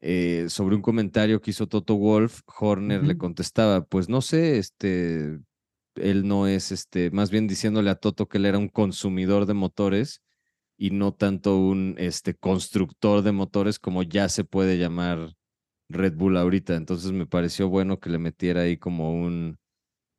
eh, 0.00 0.46
sobre 0.48 0.76
un 0.76 0.82
comentario 0.82 1.40
que 1.40 1.50
hizo 1.50 1.66
Toto 1.66 1.96
Wolf, 1.96 2.42
Horner 2.46 3.02
le 3.04 3.18
contestaba, 3.18 3.84
pues 3.84 4.08
no 4.08 4.20
sé, 4.22 4.58
este, 4.58 5.40
él 5.96 6.28
no 6.28 6.46
es, 6.46 6.70
este, 6.72 7.10
más 7.10 7.30
bien 7.30 7.46
diciéndole 7.46 7.90
a 7.90 7.96
Toto 7.96 8.28
que 8.28 8.38
él 8.38 8.46
era 8.46 8.58
un 8.58 8.68
consumidor 8.68 9.46
de 9.46 9.54
motores 9.54 10.22
y 10.78 10.90
no 10.90 11.14
tanto 11.14 11.56
un 11.56 11.94
este, 11.98 12.34
constructor 12.34 13.22
de 13.22 13.32
motores 13.32 13.78
como 13.78 14.02
ya 14.02 14.28
se 14.28 14.44
puede 14.44 14.78
llamar 14.78 15.34
Red 15.88 16.14
Bull 16.14 16.36
ahorita. 16.36 16.74
Entonces 16.74 17.12
me 17.12 17.26
pareció 17.26 17.68
bueno 17.68 17.98
que 17.98 18.10
le 18.10 18.18
metiera 18.18 18.62
ahí 18.62 18.76
como 18.76 19.12
un, 19.12 19.58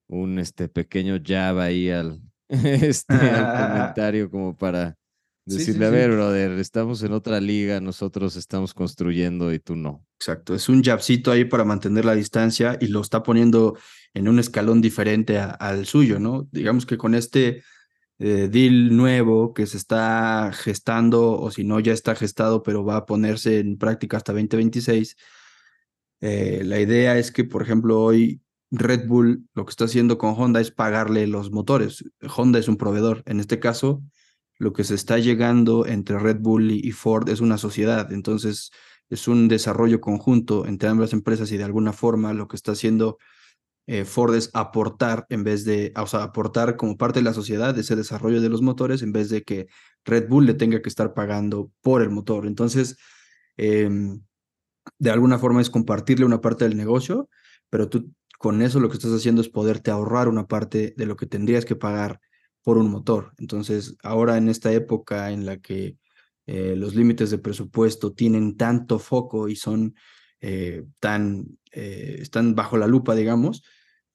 un 0.07 0.39
este, 0.39 0.67
pequeño 0.69 1.19
jab 1.23 1.59
ahí 1.59 1.89
al, 1.89 2.21
este, 2.49 3.13
al 3.13 3.71
comentario 3.71 4.31
como 4.31 4.57
para 4.57 4.95
decirle, 5.45 5.85
a 5.85 5.89
ver, 5.89 6.11
brother, 6.11 6.51
estamos 6.59 7.01
en 7.03 7.13
otra 7.13 7.39
liga, 7.39 7.79
nosotros 7.79 8.35
estamos 8.35 8.73
construyendo 8.73 9.53
y 9.53 9.59
tú 9.59 9.75
no. 9.75 10.05
Exacto, 10.19 10.53
es 10.53 10.67
un 10.67 10.83
jabcito 10.83 11.31
ahí 11.31 11.45
para 11.45 11.63
mantener 11.63 12.03
la 12.03 12.15
distancia 12.15 12.77
y 12.81 12.87
lo 12.87 13.01
está 13.01 13.23
poniendo 13.23 13.77
en 14.13 14.27
un 14.27 14.39
escalón 14.39 14.81
diferente 14.81 15.39
al 15.39 15.85
suyo, 15.85 16.19
¿no? 16.19 16.47
Digamos 16.51 16.85
que 16.85 16.97
con 16.97 17.15
este 17.15 17.63
eh, 18.19 18.47
deal 18.49 18.95
nuevo 18.95 19.53
que 19.53 19.67
se 19.67 19.77
está 19.77 20.51
gestando, 20.53 21.39
o 21.39 21.51
si 21.51 21.63
no, 21.63 21.79
ya 21.79 21.93
está 21.93 22.15
gestado, 22.15 22.63
pero 22.63 22.83
va 22.83 22.97
a 22.97 23.05
ponerse 23.05 23.59
en 23.59 23.77
práctica 23.77 24.17
hasta 24.17 24.33
2026. 24.33 25.15
Eh, 26.21 26.61
la 26.65 26.79
idea 26.79 27.17
es 27.17 27.31
que, 27.31 27.43
por 27.43 27.61
ejemplo, 27.61 28.01
hoy 28.01 28.41
Red 28.71 29.07
Bull 29.07 29.47
lo 29.53 29.65
que 29.65 29.69
está 29.71 29.85
haciendo 29.85 30.17
con 30.17 30.33
Honda 30.37 30.59
es 30.61 30.71
pagarle 30.71 31.27
los 31.27 31.51
motores. 31.51 32.03
Honda 32.35 32.59
es 32.59 32.67
un 32.67 32.77
proveedor. 32.77 33.23
En 33.25 33.39
este 33.39 33.59
caso, 33.59 34.01
lo 34.57 34.73
que 34.73 34.83
se 34.83 34.95
está 34.95 35.19
llegando 35.19 35.85
entre 35.85 36.19
Red 36.19 36.39
Bull 36.39 36.71
y 36.71 36.91
Ford 36.91 37.29
es 37.29 37.39
una 37.41 37.57
sociedad. 37.57 38.11
Entonces, 38.11 38.71
es 39.09 39.27
un 39.27 39.47
desarrollo 39.47 40.01
conjunto 40.01 40.65
entre 40.65 40.89
ambas 40.89 41.13
empresas 41.13 41.51
y 41.51 41.57
de 41.57 41.63
alguna 41.63 41.93
forma 41.93 42.33
lo 42.33 42.47
que 42.47 42.55
está 42.55 42.73
haciendo 42.73 43.17
eh, 43.89 44.03
Ford 44.03 44.35
es 44.35 44.49
aportar 44.53 45.25
en 45.29 45.45
vez 45.45 45.63
de, 45.63 45.93
o 45.95 46.07
sea, 46.07 46.23
aportar 46.23 46.75
como 46.75 46.97
parte 46.97 47.19
de 47.19 47.23
la 47.23 47.33
sociedad 47.33 47.77
ese 47.79 47.95
desarrollo 47.95 48.41
de 48.41 48.49
los 48.49 48.61
motores 48.61 49.01
en 49.01 49.13
vez 49.13 49.29
de 49.29 49.43
que 49.43 49.67
Red 50.03 50.27
Bull 50.27 50.45
le 50.45 50.55
tenga 50.55 50.81
que 50.81 50.89
estar 50.89 51.13
pagando 51.13 51.71
por 51.81 52.01
el 52.01 52.09
motor. 52.09 52.47
Entonces, 52.47 52.97
em, 53.55 54.21
de 54.99 55.11
alguna 55.11 55.39
forma 55.39 55.61
es 55.61 55.69
compartirle 55.69 56.25
una 56.25 56.41
parte 56.41 56.65
del 56.65 56.77
negocio, 56.77 57.29
pero 57.69 57.89
tú 57.89 58.11
con 58.37 58.61
eso 58.61 58.79
lo 58.81 58.89
que 58.89 58.95
estás 58.97 59.13
haciendo 59.13 59.41
es 59.41 59.49
poderte 59.49 59.89
ahorrar 59.89 60.27
una 60.27 60.47
parte 60.47 60.93
de 60.97 61.05
lo 61.05 61.15
que 61.15 61.25
tendrías 61.25 61.65
que 61.65 61.75
pagar 61.75 62.19
por 62.63 62.77
un 62.77 62.91
motor. 62.91 63.33
Entonces, 63.37 63.95
ahora 64.03 64.37
en 64.37 64.49
esta 64.49 64.71
época 64.73 65.31
en 65.31 65.45
la 65.45 65.59
que 65.59 65.97
eh, 66.45 66.75
los 66.75 66.93
límites 66.95 67.31
de 67.31 67.37
presupuesto 67.37 68.13
tienen 68.13 68.57
tanto 68.57 68.99
foco 68.99 69.47
y 69.49 69.55
son 69.55 69.95
eh, 70.41 70.85
tan, 70.99 71.57
están 71.71 72.53
bajo 72.55 72.77
la 72.77 72.87
lupa, 72.87 73.15
digamos, 73.15 73.63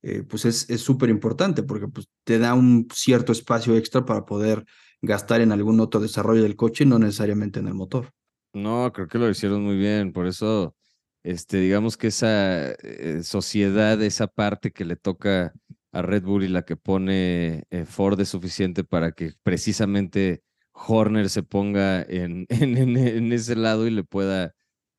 eh, 0.02 0.24
pues 0.28 0.44
es 0.44 0.80
súper 0.80 1.10
importante 1.10 1.62
porque 1.62 1.88
pues, 1.88 2.08
te 2.24 2.38
da 2.38 2.54
un 2.54 2.88
cierto 2.92 3.32
espacio 3.32 3.76
extra 3.76 4.04
para 4.04 4.24
poder 4.24 4.64
gastar 5.00 5.40
en 5.40 5.52
algún 5.52 5.80
otro 5.80 6.00
desarrollo 6.00 6.42
del 6.42 6.56
coche, 6.56 6.84
no 6.84 6.98
necesariamente 6.98 7.60
en 7.60 7.68
el 7.68 7.74
motor. 7.74 8.10
No, 8.54 8.92
creo 8.92 9.08
que 9.08 9.18
lo 9.18 9.30
hicieron 9.30 9.62
muy 9.64 9.76
bien, 9.76 10.12
por 10.12 10.26
eso, 10.26 10.74
este, 11.22 11.58
digamos 11.58 11.96
que 11.96 12.08
esa 12.08 12.72
eh, 12.72 13.20
sociedad, 13.22 14.00
esa 14.02 14.26
parte 14.26 14.72
que 14.72 14.84
le 14.84 14.96
toca 14.96 15.52
a 15.92 16.02
Red 16.02 16.24
Bull 16.24 16.44
y 16.44 16.48
la 16.48 16.62
que 16.62 16.76
pone 16.76 17.64
eh, 17.70 17.84
Ford 17.86 18.20
es 18.20 18.28
suficiente 18.28 18.84
para 18.84 19.12
que 19.12 19.32
precisamente 19.42 20.42
Horner 20.72 21.28
se 21.30 21.42
ponga 21.42 22.02
en, 22.02 22.46
en 22.50 23.32
ese 23.32 23.56
lado 23.56 23.86
y 23.86 23.90
le 23.90 24.04
pueda 24.04 24.54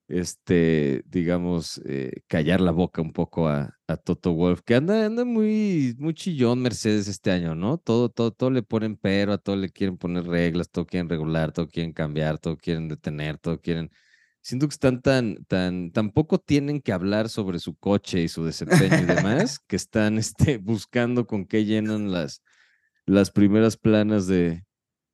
este, 0.08 1.04
digamos, 1.08 1.82
eh, 1.86 2.22
callar 2.28 2.62
la 2.62 2.72
boca 2.72 3.02
un 3.02 3.14
poco 3.14 3.48
a, 3.48 3.78
a, 3.88 3.98
Toto 3.98 4.34
Wolf, 4.34 4.62
que 4.66 4.76
anda, 4.76 5.06
anda 5.06 5.26
muy, 5.26 5.96
muy 5.98 6.14
chillón 6.14 6.62
Mercedes 6.62 7.08
este 7.08 7.32
año, 7.32 7.56
¿no? 7.56 7.78
Todo, 7.78 8.10
todo, 8.10 8.32
todo 8.32 8.52
le 8.52 8.64
ponen 8.64 8.98
pero, 8.98 9.34
a 9.34 9.38
todo 9.38 9.56
le 9.56 9.70
quieren 9.70 9.98
poner 9.98 10.26
reglas, 10.26 10.70
todo 10.70 10.86
quieren 10.86 11.10
regular, 11.10 11.52
todo 11.52 11.68
quieren 11.68 11.94
cambiar, 11.94 12.38
todo 12.40 12.58
quieren 12.58 12.88
detener, 12.90 13.38
todo 13.38 13.60
quieren. 13.62 13.92
Siento 14.42 14.68
que 14.68 14.74
están 14.74 15.02
tan, 15.02 15.46
tan, 15.46 15.92
tampoco 15.92 16.38
tienen 16.38 16.82
que 16.82 16.92
hablar 16.94 17.30
sobre 17.30 17.60
su 17.60 17.76
coche 17.76 18.22
y 18.22 18.28
su 18.28 18.44
desempeño 18.46 19.00
y 19.04 19.06
demás, 19.06 19.60
que 19.68 19.78
están 19.78 20.18
este, 20.18 20.58
buscando 20.58 21.26
con 21.28 21.46
qué 21.46 21.66
llenan 21.66 22.12
las, 22.12 22.44
las 23.06 23.32
primeras 23.32 23.78
planas 23.78 24.28
de, 24.28 24.66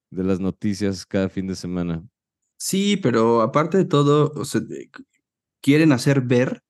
de 0.09 0.23
las 0.23 0.39
noticias 0.39 1.05
cada 1.05 1.29
fin 1.29 1.47
de 1.47 1.55
semana. 1.55 2.03
Sí, 2.61 2.97
pero 2.97 3.41
aparte 3.41 3.77
de 3.77 3.85
todo, 3.85 4.33
quieren 5.61 5.91
hacer 5.93 6.21
ver 6.21 6.61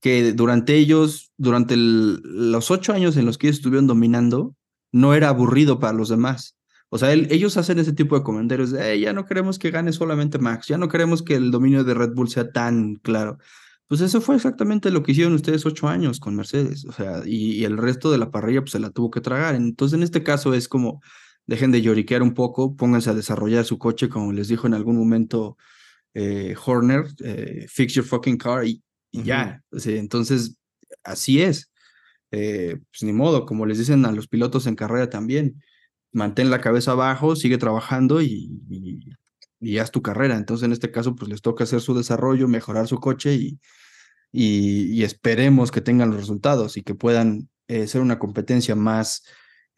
que 0.00 0.32
durante 0.32 0.76
ellos, 0.76 1.32
durante 1.36 1.74
los 1.76 2.70
ocho 2.70 2.92
años 2.92 3.16
en 3.16 3.26
los 3.26 3.36
que 3.36 3.48
ellos 3.48 3.58
estuvieron 3.58 3.86
dominando, 3.86 4.54
no 4.92 5.14
era 5.14 5.28
aburrido 5.28 5.78
para 5.78 5.92
los 5.92 6.08
demás. 6.08 6.56
O 6.88 6.96
sea, 6.98 7.12
ellos 7.12 7.56
hacen 7.58 7.78
ese 7.78 7.92
tipo 7.92 8.16
de 8.16 8.22
comentarios 8.22 8.70
ya 8.70 9.12
no 9.12 9.26
queremos 9.26 9.58
que 9.58 9.70
gane 9.70 9.92
solamente 9.92 10.38
Max, 10.38 10.68
ya 10.68 10.78
no 10.78 10.88
queremos 10.88 11.22
que 11.22 11.34
el 11.34 11.50
dominio 11.50 11.84
de 11.84 11.92
Red 11.94 12.14
Bull 12.14 12.28
sea 12.30 12.50
tan 12.50 12.96
claro. 12.96 13.38
Pues 13.88 14.00
eso 14.00 14.20
fue 14.22 14.36
exactamente 14.36 14.90
lo 14.90 15.02
que 15.02 15.12
hicieron 15.12 15.34
ustedes 15.34 15.66
ocho 15.66 15.88
años 15.88 16.20
con 16.20 16.34
Mercedes, 16.36 16.84
o 16.86 16.92
sea, 16.92 17.22
y, 17.26 17.52
y 17.52 17.64
el 17.64 17.76
resto 17.78 18.10
de 18.10 18.18
la 18.18 18.30
parrilla 18.30 18.60
pues 18.62 18.72
se 18.72 18.78
la 18.80 18.90
tuvo 18.90 19.10
que 19.10 19.20
tragar. 19.20 19.54
Entonces, 19.54 19.96
en 19.96 20.02
este 20.02 20.22
caso 20.22 20.54
es 20.54 20.68
como, 20.68 21.02
dejen 21.48 21.72
de 21.72 21.80
lloriquear 21.80 22.22
un 22.22 22.34
poco, 22.34 22.76
pónganse 22.76 23.10
a 23.10 23.14
desarrollar 23.14 23.64
su 23.64 23.78
coche, 23.78 24.08
como 24.10 24.32
les 24.32 24.48
dijo 24.48 24.66
en 24.66 24.74
algún 24.74 24.98
momento 24.98 25.56
eh, 26.12 26.54
Horner, 26.64 27.06
eh, 27.24 27.66
fix 27.68 27.94
your 27.94 28.04
fucking 28.04 28.36
car 28.36 28.66
y, 28.66 28.82
ya. 29.12 29.62
entonces, 29.86 30.58
así 31.02 31.42
es. 31.42 31.72
Eh, 32.30 32.76
pues 32.90 33.02
ni 33.02 33.14
modo, 33.14 33.46
como 33.46 33.64
les 33.64 33.78
dicen 33.78 34.04
a 34.04 34.12
los 34.12 34.28
pilotos 34.28 34.66
en 34.66 34.76
carrera 34.76 35.08
también, 35.08 35.62
mantén 36.12 36.50
la 36.50 36.60
cabeza 36.60 36.92
abajo, 36.92 37.34
sigue 37.34 37.56
trabajando 37.56 38.20
y, 38.20 38.50
y, 39.58 39.78
haz 39.78 39.90
tu 39.90 40.02
carrera. 40.02 40.36
Entonces, 40.36 40.66
en 40.66 40.72
este 40.72 40.90
caso, 40.90 41.16
pues 41.16 41.30
les 41.30 41.40
toca 41.40 41.64
hacer 41.64 41.80
su 41.80 41.94
desarrollo, 41.94 42.46
mejorar 42.46 42.86
su 42.88 42.98
coche 43.00 43.34
y, 43.34 43.58
y, 44.32 45.02
esperemos 45.02 45.70
que 45.70 45.80
tengan 45.80 46.10
los 46.10 46.20
resultados 46.20 46.76
y 46.76 46.82
que 46.82 46.94
puedan 46.94 47.48
ser 47.68 48.00
una 48.02 48.18
competencia 48.18 48.74
más 48.74 49.24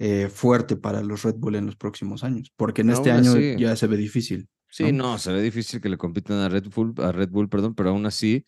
eh, 0.02 0.30
fuerte 0.30 0.76
para 0.76 1.02
los 1.02 1.25
Red 1.25 1.35
Bull 1.37 1.57
en 1.57 1.66
los 1.66 1.76
próximos 1.76 2.25
años, 2.25 2.50
porque 2.57 2.80
en 2.80 2.88
este 2.88 3.11
año 3.11 3.38
ya 3.59 3.76
se 3.76 3.87
ve 3.87 3.99
difícil. 3.99 4.49
Sí, 4.66 4.92
¿no? 4.92 5.19
se 5.19 5.30
ve 5.30 5.42
difícil 5.42 5.78
que 5.83 5.90
le 5.90 5.99
compitan 5.99 6.38
a 6.38 6.49
Red 6.49 6.69
Bull, 6.75 6.95
a 7.02 7.12
Red 7.12 7.28
Bull, 7.28 7.50
perdón, 7.50 7.75
pero 7.75 7.90
aún 7.90 8.07
así 8.07 8.47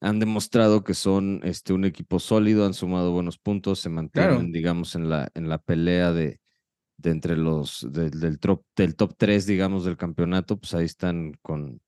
han 0.00 0.18
demostrado 0.18 0.82
que 0.82 0.94
son 0.94 1.42
este, 1.44 1.72
un 1.74 1.84
equipo 1.84 2.18
sólido, 2.18 2.66
han 2.66 2.74
sumado 2.74 3.12
buenos 3.12 3.38
puntos, 3.38 3.78
se 3.78 3.88
mantienen, 3.88 4.50
digamos, 4.50 4.96
en 4.96 5.08
la, 5.08 5.30
en 5.34 5.48
la 5.48 5.58
pelea 5.58 6.12
de, 6.12 6.40
de 6.96 7.10
entre 7.10 7.36
los 7.36 7.86
del, 7.92 8.40
top, 8.40 8.64
del 8.74 8.96
top 8.96 9.14
3, 9.16 9.46
digamos, 9.46 9.84
del 9.84 9.96
campeonato, 9.96 10.58
pues 10.58 10.74
ahí 10.74 10.86
están 10.86 11.34
con, 11.40 11.80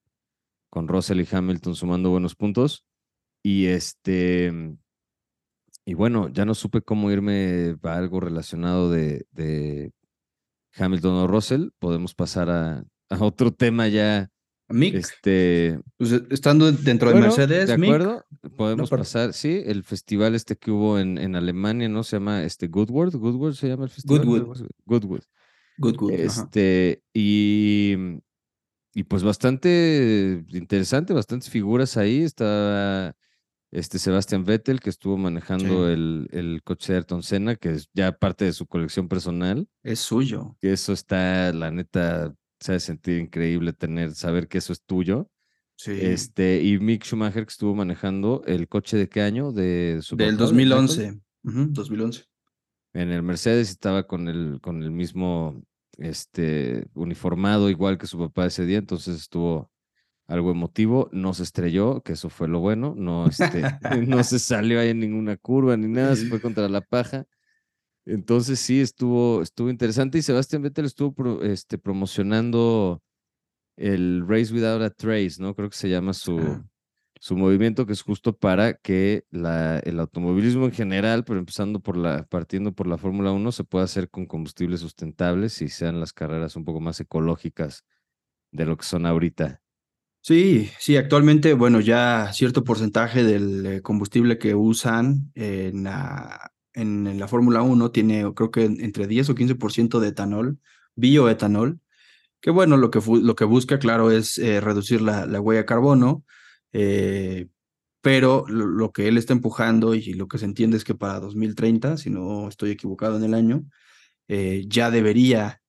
con 0.69 0.87
Russell 0.87 1.19
y 1.19 1.27
Hamilton 1.29 1.75
sumando 1.75 2.09
buenos 2.09 2.35
puntos. 2.35 2.85
Y 3.43 3.65
este, 3.65 4.77
y 5.85 5.93
bueno, 5.95 6.29
ya 6.29 6.45
no 6.45 6.55
supe 6.55 6.81
cómo 6.81 7.11
irme 7.11 7.75
a 7.83 7.95
algo 7.95 8.19
relacionado 8.19 8.89
de, 8.89 9.25
de 9.31 9.91
Hamilton 10.77 11.15
o 11.15 11.27
Russell. 11.27 11.69
Podemos 11.79 12.15
pasar 12.15 12.49
a, 12.49 12.85
otro 13.19 13.51
tema 13.53 13.87
ya. 13.87 14.29
Mick. 14.69 14.95
Este, 14.95 15.79
pues, 15.97 16.13
eh, 16.13 16.23
estando 16.31 16.71
dentro 16.71 17.09
de 17.09 17.19
Mercedes. 17.19 17.67
De 17.67 17.73
acuerdo, 17.73 18.25
podemos 18.55 18.89
pasar, 18.89 19.33
sí, 19.33 19.61
el 19.65 19.83
festival 19.83 20.35
este 20.35 20.55
que 20.55 20.71
hubo 20.71 20.97
en, 20.97 21.17
en 21.17 21.35
Alemania, 21.35 21.89
¿no? 21.89 22.03
Se 22.03 22.15
llama 22.15 22.43
este 22.43 22.67
Goodwood, 22.67 23.15
Goodwood 23.15 23.53
se 23.53 23.67
llama 23.67 23.83
el 23.83 23.89
festival. 23.89 24.25
Goodwood. 24.25 24.67
Goodwood. 24.85 25.21
Goodwood. 25.77 26.13
Este, 26.13 27.03
y, 27.13 27.95
y 28.93 29.03
pues 29.03 29.21
bastante 29.23 30.45
interesante, 30.49 31.13
bastantes 31.13 31.49
figuras 31.49 31.97
ahí. 31.97 32.21
Está 32.21 33.15
este 33.73 33.97
Sebastian 33.97 34.45
Vettel, 34.45 34.79
que 34.79 34.91
estuvo 34.91 35.17
manejando 35.17 35.89
el, 35.89 36.27
el, 36.31 36.61
coche 36.63 36.93
de 36.93 36.97
Ayrton 36.97 37.23
Senna, 37.23 37.55
que 37.55 37.71
es 37.71 37.89
ya 37.93 38.11
parte 38.11 38.45
de 38.45 38.53
su 38.53 38.67
colección 38.67 39.07
personal. 39.07 39.67
Es 39.81 39.99
suyo. 39.99 40.55
Que 40.61 40.73
eso 40.73 40.93
está, 40.93 41.51
la 41.51 41.71
neta, 41.71 42.35
se 42.59 42.75
ha 42.75 42.79
sentir 42.79 43.17
increíble 43.17 43.73
tener, 43.73 44.13
saber 44.13 44.47
que 44.47 44.59
eso 44.59 44.73
es 44.73 44.83
tuyo. 44.83 45.27
Sí. 45.75 45.91
Este, 45.91 46.61
y 46.61 46.77
Mick 46.77 47.03
Schumacher, 47.03 47.45
que 47.45 47.51
estuvo 47.51 47.73
manejando 47.73 48.43
el 48.45 48.67
coche 48.67 48.95
de 48.95 49.09
qué 49.09 49.21
año? 49.21 49.51
De 49.51 49.99
su 50.03 50.15
Del 50.15 50.37
2011. 50.37 51.19
2011. 51.41 52.25
En 52.93 53.09
el 53.09 53.23
Mercedes 53.23 53.71
estaba 53.71 54.05
con 54.05 54.27
el, 54.27 54.59
con 54.61 54.83
el 54.83 54.91
mismo 54.91 55.63
este, 55.97 56.85
uniformado, 56.93 57.71
igual 57.71 57.97
que 57.97 58.05
su 58.05 58.19
papá 58.19 58.45
ese 58.45 58.67
día, 58.67 58.77
entonces 58.77 59.17
estuvo 59.17 59.72
algo 60.27 60.51
emotivo, 60.51 61.09
no 61.11 61.33
se 61.33 61.43
estrelló, 61.43 62.01
que 62.01 62.13
eso 62.13 62.29
fue 62.29 62.47
lo 62.47 62.59
bueno, 62.59 62.93
no, 62.97 63.27
este, 63.27 63.61
no 64.07 64.23
se 64.23 64.39
salió 64.39 64.79
ahí 64.79 64.89
en 64.89 64.99
ninguna 64.99 65.37
curva 65.37 65.77
ni 65.77 65.87
nada, 65.87 66.15
se 66.15 66.27
fue 66.27 66.41
contra 66.41 66.67
la 66.69 66.81
paja. 66.81 67.25
Entonces 68.05 68.59
sí, 68.59 68.81
estuvo, 68.81 69.41
estuvo 69.41 69.69
interesante 69.69 70.17
y 70.17 70.21
Sebastián 70.21 70.61
Vettel 70.61 70.85
estuvo 70.85 71.41
este, 71.41 71.77
promocionando 71.77 73.01
el 73.77 74.25
Race 74.27 74.53
Without 74.53 74.81
a 74.81 74.89
Trace, 74.89 75.35
¿no? 75.39 75.55
Creo 75.55 75.69
que 75.69 75.77
se 75.77 75.89
llama 75.89 76.13
su, 76.13 76.63
su 77.19 77.37
movimiento, 77.37 77.85
que 77.85 77.93
es 77.93 78.01
justo 78.01 78.35
para 78.37 78.73
que 78.73 79.23
la, 79.31 79.79
el 79.79 80.01
automovilismo 80.01 80.65
en 80.65 80.73
general, 80.73 81.23
pero 81.23 81.39
empezando 81.39 81.79
por 81.79 81.95
la, 81.95 82.25
partiendo 82.25 82.73
por 82.73 82.87
la 82.87 82.97
Fórmula 82.97 83.31
1, 83.31 83.51
se 83.53 83.63
pueda 83.63 83.85
hacer 83.85 84.09
con 84.09 84.25
combustibles 84.25 84.81
sustentables 84.81 85.61
y 85.61 85.69
sean 85.69 86.01
las 86.01 86.11
carreras 86.11 86.57
un 86.57 86.65
poco 86.65 86.81
más 86.81 86.99
ecológicas 86.99 87.85
de 88.51 88.65
lo 88.65 88.75
que 88.75 88.83
son 88.83 89.05
ahorita. 89.05 89.62
Sí, 90.25 90.71
sí, 90.79 90.95
actualmente, 90.95 91.53
bueno, 91.53 91.81
ya 91.81 92.31
cierto 92.31 92.63
porcentaje 92.63 93.25
del 93.25 93.65
eh, 93.65 93.81
combustible 93.81 94.37
que 94.37 94.55
usan 94.55 95.33
en 95.35 95.83
la, 95.83 97.27
Fórmula 97.27 97.61
1 97.61 97.91
tiene, 97.91 98.33
creo 98.33 98.49
que 98.49 98.63
entre 98.63 99.07
10 99.07 99.31
o 99.31 99.35
15% 99.35 99.99
de 99.99 100.07
etanol, 100.07 100.59
bioetanol, 100.95 101.81
que 102.41 102.51
bueno, 102.51 102.77
lo 102.77 102.89
que, 102.89 103.01
lo 103.05 103.35
que 103.35 103.45
busca, 103.45 103.79
claro, 103.79 104.11
es 104.11 104.37
eh, 104.37 104.61
reducir 104.61 105.01
la, 105.01 105.25
la, 105.25 105.41
huella 105.41 105.61
de 105.61 105.65
carbono, 105.65 106.23
eh, 106.71 107.49
pero 108.01 108.45
lo, 108.47 108.93
que 108.93 109.09
él 109.09 109.17
está 109.17 109.33
empujando 109.33 109.93
y 109.93 110.13
lo 110.13 110.29
que 110.29 110.37
se 110.37 110.45
entiende 110.45 110.77
es 110.77 110.85
que 110.85 110.95
para 110.95 111.19
2030, 111.19 111.97
si 111.97 112.09
no 112.09 112.47
estoy 112.47 112.71
equivocado 112.71 113.17
en 113.17 113.25
el 113.25 113.33
año, 113.33 113.65
ya 114.67 114.89
debería 114.89 115.61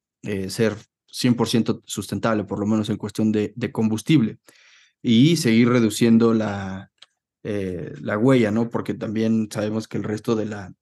ser 0.48 0.76
100% 1.14 1.82
sustentable, 1.86 2.44
por 2.44 2.58
lo 2.58 2.66
menos 2.66 2.90
en 2.90 2.96
cuestión 2.96 3.32
de, 3.32 3.54
combustible, 3.72 4.38
y 5.02 5.36
seguir 5.36 5.68
reduciendo 5.68 6.34
la, 6.34 6.90
la 7.42 8.18
huella, 8.18 8.50
¿no? 8.50 8.68
Porque 8.70 8.94
también 8.94 9.48
sabemos 9.50 9.86
que 9.86 9.98
el 9.98 10.04
resto 10.04 10.34
de 10.34 10.46
la, 10.46 10.74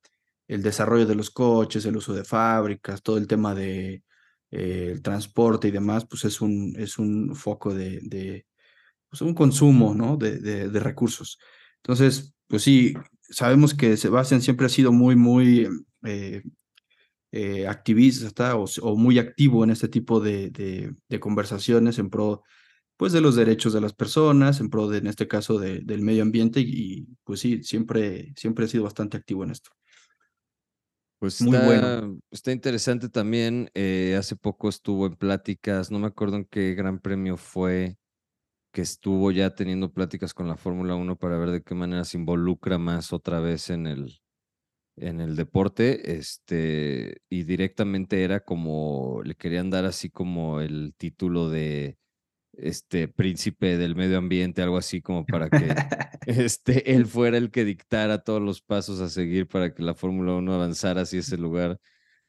el 0.49 0.62
desarrollo 0.62 1.07
de 1.07 1.15
los 1.15 1.31
coches, 1.31 1.85
el 1.87 1.97
uso 1.97 2.15
de 2.15 2.25
fábricas, 2.25 3.03
todo 3.03 3.19
el 3.19 3.27
tema 3.27 3.55
de 3.55 4.03
eh, 4.51 5.01
transporte 5.03 5.69
y 5.69 5.71
demás, 5.71 6.05
pues 6.07 6.25
es 6.27 6.41
un, 6.41 6.75
es 6.79 6.99
un 6.99 7.35
foco 7.35 7.75
de, 7.75 8.01
de 8.03 8.47
pues 9.09 9.23
un 9.23 9.35
consumo 9.35 9.95
¿no? 9.95 10.17
de, 10.17 10.39
de, 10.39 10.81
recursos. 10.81 11.39
Entonces, 11.77 12.35
pues 12.49 12.62
sí, 12.62 12.95
sabemos 13.23 13.75
que 13.75 13.97
Sebastián 13.97 14.43
siempre 14.43 14.67
ha 14.67 14.69
sido 14.69 14.93
muy, 14.93 15.17
muy 15.17 15.69
eh, 16.05 16.43
eh, 17.35 17.67
activista 17.67 18.57
o, 18.57 18.67
o, 18.83 18.97
muy 18.97 19.19
activo 19.19 19.65
en 19.65 19.71
este 19.71 19.89
tipo 19.89 20.21
de, 20.21 20.51
de, 20.51 21.21
conversaciones 21.21 21.99
en 21.99 22.11
pro 22.11 22.43
pues, 22.99 23.12
de 23.12 23.23
los 23.23 23.35
derechos 23.37 23.73
de 23.73 23.81
las 23.81 23.95
personas, 23.95 24.61
en 24.61 24.69
pro, 24.71 24.87
de, 24.87 24.99
en 24.99 25.07
este 25.07 25.27
caso, 25.27 25.59
del 25.59 26.03
medio 26.03 26.23
ambiente 26.23 26.61
y, 26.61 27.09
pues 27.25 27.41
sí, 27.41 27.62
siempre, 27.65 28.33
siempre 28.37 28.67
ha 28.67 28.69
sido 28.69 28.85
bastante 28.85 29.17
activo 29.17 29.45
en 29.45 29.51
esto. 29.51 29.71
Pues 31.19 31.41
Muy 31.41 31.57
está, 31.57 31.67
bueno. 31.67 32.21
está 32.31 32.53
interesante 32.53 33.09
también. 33.09 33.71
Eh, 33.75 34.15
hace 34.19 34.37
poco 34.37 34.69
estuvo 34.69 35.07
en 35.07 35.17
pláticas, 35.17 35.91
no 35.91 35.99
me 35.99 36.09
acuerdo 36.09 36.37
en 36.37 36.45
qué 36.45 36.75
gran 36.75 37.01
premio 37.01 37.37
fue, 37.37 37.97
que 38.73 38.83
estuvo 38.83 39.33
ya 39.33 39.55
teniendo 39.55 39.93
pláticas 39.93 40.35
con 40.35 40.49
la 40.49 40.57
Fórmula 40.57 40.95
1 40.95 41.17
para 41.17 41.39
ver 41.39 41.51
de 41.51 41.62
qué 41.62 41.75
manera 41.75 42.05
se 42.05 42.19
involucra 42.19 42.79
más 42.79 43.12
otra 43.12 43.41
vez 43.41 43.71
en 43.71 43.89
el, 43.89 44.22
en 44.97 45.21
el 45.21 45.37
deporte. 45.37 46.17
Este, 46.17 47.23
y 47.29 47.45
directamente 47.45 48.25
era 48.25 48.41
como, 48.41 49.23
le 49.25 49.35
querían 49.35 49.71
dar 49.71 49.85
así 49.85 50.11
como 50.11 50.61
el 50.61 50.95
título 50.97 51.51
de 51.51 51.99
este 52.53 53.09
príncipe 53.09 53.79
del 53.79 53.97
medio 53.97 54.19
ambiente, 54.19 54.63
algo 54.63 54.77
así 54.77 55.01
como 55.01 55.25
para 55.25 55.49
que 55.49 55.75
este, 56.27 56.95
él 56.95 57.07
fuera 57.07 57.39
el 57.39 57.51
que 57.51 57.65
dictara 57.65 58.19
todos 58.19 58.43
los 58.43 58.61
pasos 58.61 59.01
a 59.01 59.09
seguir 59.09 59.49
para 59.49 59.75
que 59.75 59.83
la 59.83 59.95
Fórmula 59.95 60.35
1 60.35 60.53
avanzara 60.53 61.03
hacia 61.03 61.21
ese 61.21 61.39
lugar 61.39 61.81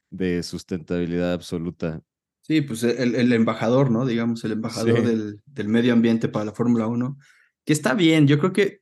de 0.09 0.43
sustentabilidad 0.43 1.33
absoluta. 1.33 2.01
Sí, 2.41 2.61
pues 2.61 2.83
el, 2.83 3.15
el 3.15 3.31
embajador, 3.33 3.89
¿no? 3.89 4.05
Digamos, 4.05 4.43
el 4.43 4.53
embajador 4.53 5.01
del, 5.01 5.41
del, 5.45 5.67
medio 5.69 5.93
ambiente 5.93 6.27
para 6.27 6.45
la 6.45 6.51
Fórmula 6.51 6.87
1, 6.87 7.17
que 7.65 7.73
está 7.73 7.93
bien, 7.93 8.27
yo 8.27 8.37
creo 8.37 8.51
que, 8.51 8.81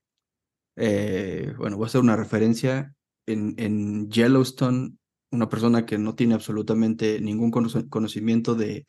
eh, 0.76 1.54
bueno, 1.58 1.78
voy 1.78 1.86
a 1.86 1.88
hacer 1.88 2.02
una 2.02 2.16
referencia, 2.16 2.96
en, 3.34 4.10
Yellowstone, 4.10 4.98
una 5.32 5.50
persona 5.50 5.86
que 5.86 5.98
no 5.98 6.16
tiene 6.16 6.34
absolutamente 6.34 7.20
ningún 7.22 7.52
conocimiento 7.52 8.56
de, 8.56 8.86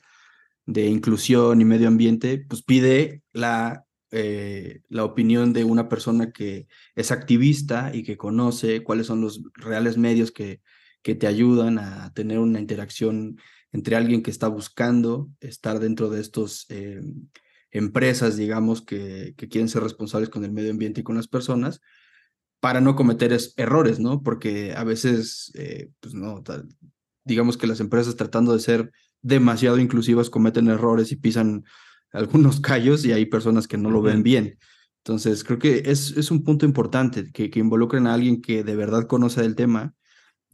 de 0.67 0.87
inclusión 0.87 1.61
y 1.61 1.65
medio 1.65 1.89
ambiente, 1.89 2.45
pues 2.49 2.63
pide 2.63 3.23
la, 3.33 3.85
eh, 4.11 4.83
la 4.89 5.05
opinión 5.05 5.53
de 5.53 5.65
una 5.65 5.89
persona 5.89 6.33
que 6.33 6.69
es 6.95 7.11
activista 7.11 7.95
y 7.95 8.03
que 8.03 8.17
conoce 8.17 8.83
cuáles 8.83 9.07
son 9.07 9.21
los 9.21 9.43
reales 9.55 9.97
medios 9.97 10.31
que, 10.33 10.61
que 11.03 11.15
te 11.15 11.27
ayudan 11.27 11.79
a 11.79 12.13
tener 12.15 12.39
una 12.39 12.61
interacción 12.61 13.39
entre 13.73 13.97
alguien 13.97 14.23
que 14.23 14.31
está 14.31 14.49
buscando 14.49 15.31
estar 15.41 15.81
dentro 15.81 16.11
de 16.11 16.21
estos 16.21 16.67
eh, 16.69 17.01
empresas, 17.71 18.37
digamos, 18.37 18.83
que, 18.83 19.35
que 19.37 19.49
quieren 19.49 19.69
ser 19.69 19.83
responsables 19.83 20.29
con 20.29 20.45
el 20.45 20.53
medio 20.53 20.71
ambiente 20.71 21.01
y 21.01 21.05
con 21.05 21.17
las 21.17 21.27
personas, 21.27 21.81
para 22.63 22.81
no 22.81 22.95
cometer 22.95 23.37
errores, 23.57 23.99
¿no? 23.99 24.23
Porque 24.23 24.73
a 24.77 24.85
veces, 24.85 25.51
eh, 25.57 25.91
pues 25.99 26.15
no, 26.15 26.45
digamos 27.25 27.57
que 27.57 27.67
las 27.67 27.81
empresas 27.81 28.15
tratando 28.15 28.53
de 28.53 28.61
ser 28.61 28.93
demasiado 29.21 29.81
inclusivas 29.81 30.31
cometen 30.31 30.69
errores 30.69 31.11
y 31.11 31.17
pisan 31.17 31.65
algunos 32.13 32.61
callos 32.61 33.05
y 33.05 33.11
hay 33.11 33.27
personas 33.27 33.67
que 33.67 33.79
no 33.79 33.91
lo 33.91 34.01
ven 34.01 34.23
bien. 34.23 34.61
Entonces, 34.99 35.43
creo 35.43 35.59
que 35.59 35.83
es, 35.87 36.17
es 36.17 36.31
un 36.31 36.45
punto 36.45 36.65
importante 36.65 37.33
que, 37.33 37.51
que 37.51 37.59
involucren 37.59 38.07
a 38.07 38.15
alguien 38.15 38.41
que 38.41 38.63
de 38.63 38.77
verdad 38.77 39.09
conoce 39.09 39.45
el 39.45 39.57
tema, 39.57 39.97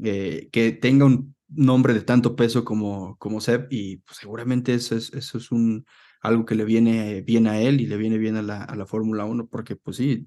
eh, 0.03 0.49
que 0.51 0.73
tenga 0.73 1.05
un 1.05 1.37
nombre 1.49 1.93
de 1.93 2.01
tanto 2.01 2.37
peso 2.37 2.65
como, 2.65 3.19
como 3.19 3.43
Seb 3.43 3.67
y 3.69 3.99
pues, 3.99 4.17
seguramente 4.17 4.73
eso 4.73 4.97
es, 4.97 5.13
eso 5.13 5.37
es 5.37 5.53
un, 5.53 5.85
algo 6.23 6.47
que 6.47 6.55
le 6.55 6.65
viene 6.65 7.21
bien 7.21 7.47
a 7.47 7.61
él 7.61 7.83
y 7.83 7.87
le 7.87 7.99
viene 7.99 8.17
bien 8.17 8.37
a 8.37 8.43
la, 8.43 8.65
a 8.65 8.75
la 8.77 8.87
Fórmula 8.87 9.27
1 9.27 9.47
porque 9.49 9.77
pues 9.77 9.99
sí, 9.99 10.27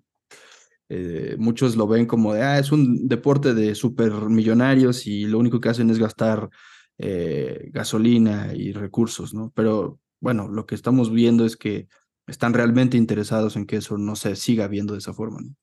eh, 0.94 1.38
muchos 1.40 1.78
lo 1.78 1.88
ven 1.88 2.06
como 2.06 2.34
de, 2.34 2.44
ah, 2.44 2.60
es 2.60 2.74
un 2.74 3.08
deporte 3.08 3.54
de 3.54 3.76
supermillonarios 3.76 5.08
y 5.08 5.24
lo 5.24 5.40
único 5.40 5.62
que 5.62 5.70
hacen 5.70 5.90
es 5.90 5.98
gastar 5.98 6.50
eh, 6.98 7.70
gasolina 7.72 8.54
y 8.54 8.74
recursos, 8.74 9.34
¿no? 9.34 9.54
Pero 9.56 10.02
bueno, 10.20 10.50
lo 10.50 10.66
que 10.66 10.76
estamos 10.76 11.10
viendo 11.10 11.46
es 11.46 11.56
que 11.56 11.88
están 12.28 12.54
realmente 12.54 12.98
interesados 12.98 13.56
en 13.56 13.68
que 13.68 13.78
eso 13.78 13.98
no 13.98 14.18
se 14.18 14.36
siga 14.36 14.68
viendo 14.68 14.92
de 14.92 15.00
esa 15.00 15.14
forma, 15.14 15.40
¿no? 15.40 15.56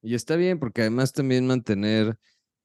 Y 0.00 0.14
está 0.14 0.36
bien, 0.36 0.60
porque 0.60 0.82
además 0.82 1.12
también 1.12 1.48
mantener 1.48 2.16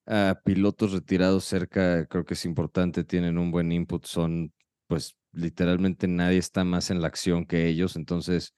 a 0.05 0.39
pilotos 0.45 0.91
retirados 0.91 1.45
cerca, 1.45 2.05
creo 2.05 2.25
que 2.25 2.35
es 2.35 2.45
importante, 2.45 3.03
tienen 3.03 3.39
un 3.39 3.49
buen 3.49 3.71
input, 3.71 4.05
son, 4.05 4.53
pues, 4.85 5.15
literalmente 5.31 6.07
nadie 6.07 6.37
está 6.37 6.63
más 6.63 6.91
en 6.91 7.01
la 7.01 7.07
acción 7.07 7.47
que 7.47 7.67
ellos, 7.67 7.95
entonces 7.95 8.53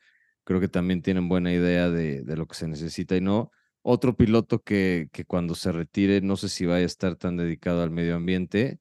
creo 0.46 0.62
que 0.62 0.70
también 0.70 1.02
tienen 1.02 1.28
buena 1.28 1.52
idea 1.52 1.90
de, 1.90 2.22
de 2.22 2.38
lo 2.38 2.48
que 2.48 2.56
se 2.56 2.68
necesita 2.70 3.18
y 3.18 3.22
no. 3.22 3.52
Otro 3.82 4.16
piloto 4.16 4.64
que, 4.64 5.10
que 5.12 5.26
cuando 5.26 5.54
se 5.54 5.72
retire, 5.72 6.22
no 6.22 6.38
sé 6.38 6.48
si 6.48 6.66
vaya 6.66 6.84
a 6.84 6.88
estar 6.88 7.18
tan 7.18 7.36
dedicado 7.36 7.84
al 7.84 7.92
medio 7.92 8.16
ambiente, 8.16 8.80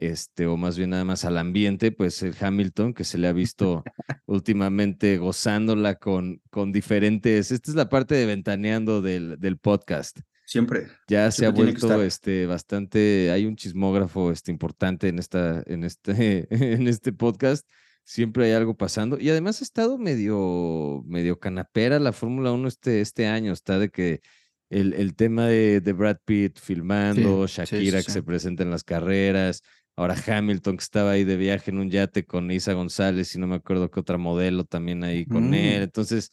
este, 0.00 0.46
o 0.46 0.56
más 0.56 0.78
bien 0.78 0.90
nada 0.90 1.04
más 1.04 1.26
al 1.26 1.36
ambiente, 1.36 1.92
pues 1.92 2.22
el 2.22 2.34
Hamilton, 2.40 2.94
que 2.94 3.04
se 3.04 3.18
le 3.18 3.28
ha 3.28 3.32
visto 3.32 3.84
últimamente 4.26 5.18
gozándola 5.18 5.96
con, 5.96 6.40
con 6.50 6.72
diferentes, 6.72 7.50
esta 7.50 7.70
es 7.70 7.76
la 7.76 7.90
parte 7.90 8.14
de 8.14 8.24
ventaneando 8.24 9.02
del, 9.02 9.38
del 9.38 9.58
podcast. 9.58 10.20
Siempre. 10.46 10.88
Ya 11.06 11.30
se 11.30 11.46
ha 11.46 11.50
vuelto 11.50 12.02
este, 12.02 12.46
bastante, 12.46 13.30
hay 13.30 13.46
un 13.46 13.56
chismógrafo 13.56 14.32
este, 14.32 14.50
importante 14.50 15.08
en, 15.08 15.18
esta, 15.18 15.62
en, 15.66 15.84
este, 15.84 16.48
en 16.50 16.88
este 16.88 17.12
podcast, 17.12 17.68
siempre 18.10 18.46
hay 18.46 18.52
algo 18.52 18.76
pasando 18.76 19.20
y 19.20 19.30
además 19.30 19.60
ha 19.60 19.64
estado 19.64 19.96
medio, 19.96 21.04
medio 21.06 21.38
canapera 21.38 22.00
la 22.00 22.12
Fórmula 22.12 22.50
1 22.50 22.66
este, 22.66 23.00
este 23.00 23.26
año, 23.28 23.52
está 23.52 23.78
de 23.78 23.90
que 23.90 24.20
el, 24.68 24.94
el 24.94 25.14
tema 25.14 25.46
de, 25.46 25.80
de 25.80 25.92
Brad 25.92 26.18
Pitt 26.24 26.58
filmando, 26.58 27.46
Shakira 27.46 28.02
que 28.02 28.10
se 28.10 28.22
presenta 28.22 28.64
en 28.64 28.70
las 28.70 28.82
carreras, 28.82 29.62
Ahora 29.96 30.16
Hamilton, 30.26 30.78
que 30.78 30.82
estaba 30.82 31.10
ahí 31.10 31.24
de 31.24 31.36
viaje 31.36 31.70
en 31.70 31.78
un 31.78 31.90
yate 31.90 32.24
con 32.24 32.50
Isa 32.50 32.72
González 32.72 33.34
y 33.34 33.38
no 33.38 33.46
me 33.46 33.56
acuerdo 33.56 33.90
qué 33.90 34.00
otra 34.00 34.16
modelo 34.16 34.64
también 34.64 35.04
ahí 35.04 35.26
con 35.26 35.52
él. 35.52 35.80
Mm. 35.80 35.82
Entonces, 35.82 36.30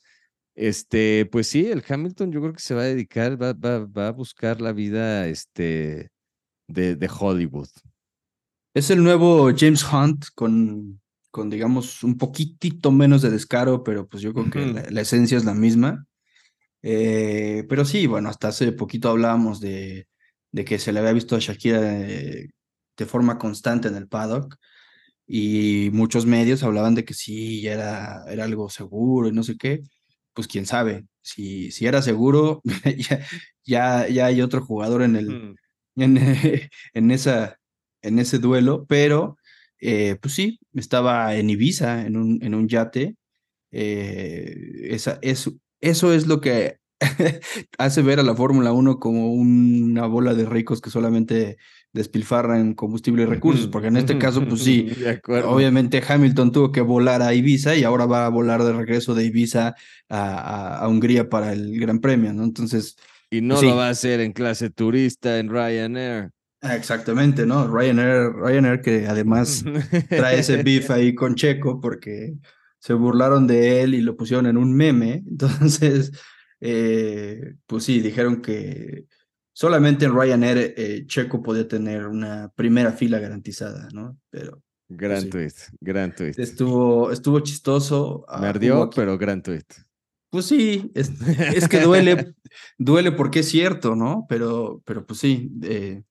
este, 0.56 1.26
pues 1.26 1.48
sí, 1.48 1.66
el 1.66 1.84
Hamilton 1.86 2.32
yo 2.32 2.40
creo 2.40 2.54
que 2.54 2.62
se 2.62 2.76
va 2.76 2.84
a 2.84 2.86
dedicar, 2.86 3.42
va, 3.42 3.52
va, 3.52 3.80
va 3.86 4.08
a 4.08 4.12
buscar 4.12 4.62
la 4.62 4.72
vida 4.72 5.28
este, 5.28 6.12
de, 6.70 6.96
de, 6.96 7.10
Hollywood. 7.12 7.68
Es 8.74 8.90
el 8.90 9.04
nuevo 9.04 9.52
James 9.54 9.84
Hunt 9.92 10.28
con, 10.34 11.02
con, 11.38 11.52
digamos, 11.52 12.04
un 12.04 12.18
poquitito 12.18 12.92
menos 12.92 13.22
de 13.22 13.30
descaro, 13.30 13.84
pero 13.84 14.08
pues 14.08 14.24
yo 14.24 14.34
creo 14.34 14.50
que 14.50 14.90
la, 14.90 15.02
esencia 15.02 15.38
es 15.38 15.46
la 15.46 15.54
misma. 15.54 16.08
Eh, 16.82 17.64
pero 17.70 17.86
sí, 17.86 18.08
bueno, 18.08 18.30
hasta 18.30 18.48
hace 18.48 18.72
poquito 18.72 19.10
hablábamos 19.10 19.60
de, 19.60 20.08
de 20.52 20.66
que 20.66 20.80
se 20.80 20.92
le 20.92 20.98
había 20.98 21.14
visto 21.14 21.36
a 21.36 21.40
Shakira 21.40 21.80
eh, 22.02 22.48
de 22.98 23.06
forma 23.06 23.38
constante 23.38 23.88
en 23.88 23.96
el 23.98 24.08
paddock 24.08 24.56
y 25.28 25.92
muchos 25.94 26.26
medios 26.26 26.64
hablaban 26.64 26.96
de 26.96 27.06
que 27.06 27.14
sí, 27.14 27.62
ya 27.62 27.74
era, 27.74 28.24
era 28.28 28.46
algo 28.46 28.68
seguro 28.72 29.28
y 29.28 29.32
no 29.32 29.44
sé 29.44 29.58
qué, 29.58 29.84
pues 30.34 30.48
quién 30.48 30.66
sabe, 30.66 31.06
si, 31.22 31.70
si 31.70 31.86
era 31.86 32.02
seguro, 32.02 32.64
ya, 33.64 34.08
ya, 34.08 34.26
hay 34.26 34.42
otro 34.42 34.66
jugador 34.66 35.04
en 35.04 35.16
el, 35.18 35.56
en, 35.98 36.18
en, 36.96 37.12
esa, 37.12 37.60
en 38.02 38.18
ese 38.18 38.40
duelo, 38.40 38.88
pero 38.88 39.37
eh, 39.80 40.18
pues 40.22 40.34
sí, 40.34 40.60
estaba 40.74 41.36
en 41.36 41.50
Ibiza, 41.50 42.06
en 42.06 42.18
un, 42.18 42.40
en 42.42 42.56
un 42.56 42.68
yate. 42.68 43.16
Eh, 43.72 44.90
esa, 44.90 45.20
eso, 45.22 45.54
eso 45.82 46.14
es 46.14 46.28
lo 46.28 46.42
que 46.42 46.78
hace 47.78 48.02
ver 48.02 48.20
a 48.20 48.24
la 48.24 48.36
Fórmula 48.36 48.72
1 48.72 49.00
como 49.00 49.34
una 49.34 50.06
bola 50.08 50.34
de 50.34 50.46
ricos 50.46 50.82
que 50.82 50.90
solamente 50.90 51.58
despilfarran 51.94 52.74
combustible 52.74 53.24
y 53.24 53.26
recursos, 53.26 53.68
porque 53.68 53.88
en 53.88 53.98
este 53.98 54.18
caso, 54.18 54.46
pues 54.46 54.62
sí, 54.64 54.92
obviamente 55.46 56.02
Hamilton 56.08 56.52
tuvo 56.52 56.72
que 56.72 56.82
volar 56.82 57.22
a 57.22 57.34
Ibiza 57.34 57.76
y 57.76 57.84
ahora 57.84 58.06
va 58.06 58.26
a 58.26 58.30
volar 58.30 58.64
de 58.64 58.74
regreso 58.74 59.16
de 59.16 59.26
Ibiza 59.26 59.76
a, 60.10 60.78
a, 60.78 60.88
Hungría 60.88 61.30
para 61.30 61.54
el 61.54 61.80
Gran 61.80 62.00
Premio, 62.00 62.34
¿no? 62.34 62.44
Entonces... 62.44 62.96
Y 63.30 63.42
no 63.42 63.56
pues 63.56 63.68
lo 63.68 63.76
va 63.76 63.88
a 63.88 63.90
hacer 63.90 64.22
en 64.22 64.32
clase 64.32 64.70
turista 64.70 65.40
en 65.40 65.50
Ryanair. 65.50 66.32
Ah, 66.62 66.76
exactamente, 66.76 67.46
¿no? 67.46 67.68
Ryanair, 67.68 68.34
Ryanair 68.34 68.82
que 68.82 69.08
además 69.08 69.64
trae 70.10 70.40
ese 70.40 70.64
beef 70.64 70.90
ahí 70.90 71.14
con 71.14 71.36
Checo 71.36 71.80
porque 71.80 72.34
se 72.80 72.94
burlaron 72.94 73.46
de 73.46 73.82
él 73.82 73.94
y 73.94 74.02
lo 74.02 74.18
pusieron 74.18 74.48
en 74.48 74.58
un 74.58 74.74
meme. 74.74 75.24
Entonces, 75.28 76.12
eh, 76.60 77.56
pues 77.66 77.84
sí, 77.84 78.02
dijeron 78.02 78.42
que 78.42 79.06
solamente 79.54 80.06
en 80.06 80.16
Ryanair 80.16 80.74
eh, 80.78 81.04
Checo 81.06 81.44
podía 81.44 81.68
tener 81.68 82.08
una 82.08 82.50
primera 82.56 82.92
fila 82.92 83.20
garantizada, 83.20 83.88
¿no? 83.94 84.18
Pero. 84.30 84.62
Pues 84.88 85.00
gran 85.00 85.30
tweet, 85.30 85.54
gran 85.82 86.16
tweet. 86.16 86.34
Estuvo, 86.38 87.12
estuvo 87.12 87.42
chistoso. 87.42 88.26
Ah, 88.30 88.40
Me 88.40 88.48
ardió, 88.48 88.90
pero 88.96 89.18
gran 89.18 89.44
tweet. 89.44 89.66
Pues 90.30 90.46
sí, 90.46 90.92
es, 90.96 91.12
es 91.56 91.68
que 91.68 91.82
duele, 91.82 92.34
duele 92.78 93.12
porque 93.12 93.40
es 93.40 93.50
cierto, 93.50 93.96
¿no? 93.96 94.26
Pero, 94.30 94.82
pero 94.86 95.06
pues 95.06 95.20
sí, 95.20 95.52
eh, 95.64 96.04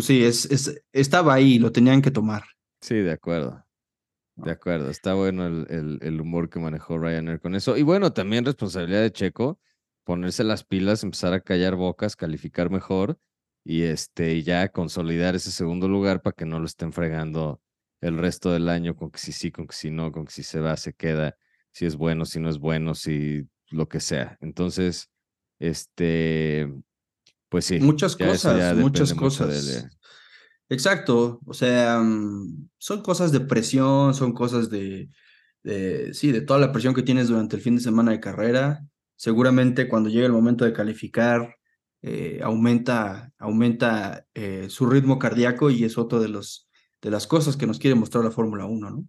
pues 0.00 0.06
sí, 0.06 0.24
es, 0.24 0.46
es, 0.46 0.82
estaba 0.92 1.34
ahí, 1.34 1.58
lo 1.58 1.72
tenían 1.72 2.00
que 2.00 2.10
tomar. 2.10 2.44
Sí, 2.80 2.94
de 2.94 3.12
acuerdo. 3.12 3.64
De 4.36 4.50
acuerdo, 4.50 4.88
está 4.88 5.12
bueno 5.12 5.46
el, 5.46 5.98
el, 6.00 6.20
humor 6.20 6.48
que 6.48 6.58
manejó 6.58 6.96
Ryanair 6.96 7.38
con 7.38 7.54
eso. 7.54 7.76
Y 7.76 7.82
bueno, 7.82 8.14
también 8.14 8.46
responsabilidad 8.46 9.02
de 9.02 9.12
Checo, 9.12 9.60
ponerse 10.04 10.42
las 10.42 10.64
pilas, 10.64 11.04
empezar 11.04 11.34
a 11.34 11.40
callar 11.40 11.76
bocas, 11.76 12.16
calificar 12.16 12.70
mejor 12.70 13.18
y 13.62 13.82
este, 13.82 14.42
ya 14.42 14.70
consolidar 14.70 15.34
ese 15.34 15.50
segundo 15.50 15.86
lugar 15.88 16.22
para 16.22 16.34
que 16.34 16.46
no 16.46 16.58
lo 16.58 16.64
estén 16.64 16.94
fregando 16.94 17.60
el 18.00 18.16
resto 18.16 18.50
del 18.50 18.70
año 18.70 18.96
con 18.96 19.10
que 19.10 19.18
si 19.18 19.32
sí, 19.32 19.50
con 19.50 19.66
que 19.66 19.76
si 19.76 19.90
no, 19.90 20.10
con 20.10 20.24
que 20.24 20.32
si 20.32 20.42
se 20.42 20.60
va, 20.60 20.78
se 20.78 20.94
queda, 20.94 21.36
si 21.72 21.84
es 21.84 21.96
bueno, 21.96 22.24
si 22.24 22.40
no 22.40 22.48
es 22.48 22.58
bueno, 22.58 22.94
si 22.94 23.46
lo 23.68 23.88
que 23.88 24.00
sea. 24.00 24.38
Entonces, 24.40 25.10
este, 25.58 26.72
pues 27.50 27.66
sí. 27.66 27.80
Muchas 27.80 28.16
cosas, 28.16 28.76
muchas 28.76 29.12
cosas. 29.12 29.86
Exacto, 30.70 31.40
o 31.44 31.52
sea, 31.52 32.00
mm, 32.00 32.70
son 32.78 33.02
cosas 33.02 33.32
de 33.32 33.40
presión, 33.40 34.14
son 34.14 34.32
cosas 34.32 34.70
de, 34.70 35.10
sí, 36.12 36.32
de 36.32 36.40
toda 36.40 36.60
la 36.60 36.72
presión 36.72 36.94
que 36.94 37.02
tienes 37.02 37.28
durante 37.28 37.56
el 37.56 37.62
fin 37.62 37.74
de 37.74 37.82
semana 37.82 38.12
de 38.12 38.20
carrera. 38.20 38.86
Seguramente 39.16 39.88
cuando 39.88 40.08
llegue 40.08 40.26
el 40.26 40.32
momento 40.32 40.64
de 40.64 40.72
calificar, 40.72 41.56
eh, 42.02 42.40
aumenta, 42.42 43.32
aumenta 43.36 44.26
eh, 44.32 44.68
su 44.70 44.86
ritmo 44.86 45.18
cardíaco 45.18 45.70
y 45.70 45.84
es 45.84 45.98
otro 45.98 46.20
de, 46.20 46.28
los, 46.28 46.70
de 47.02 47.10
las 47.10 47.26
cosas 47.26 47.56
que 47.56 47.66
nos 47.66 47.78
quiere 47.78 47.96
mostrar 47.96 48.24
la 48.24 48.30
Fórmula 48.30 48.64
1, 48.64 48.90
¿no? 48.90 49.04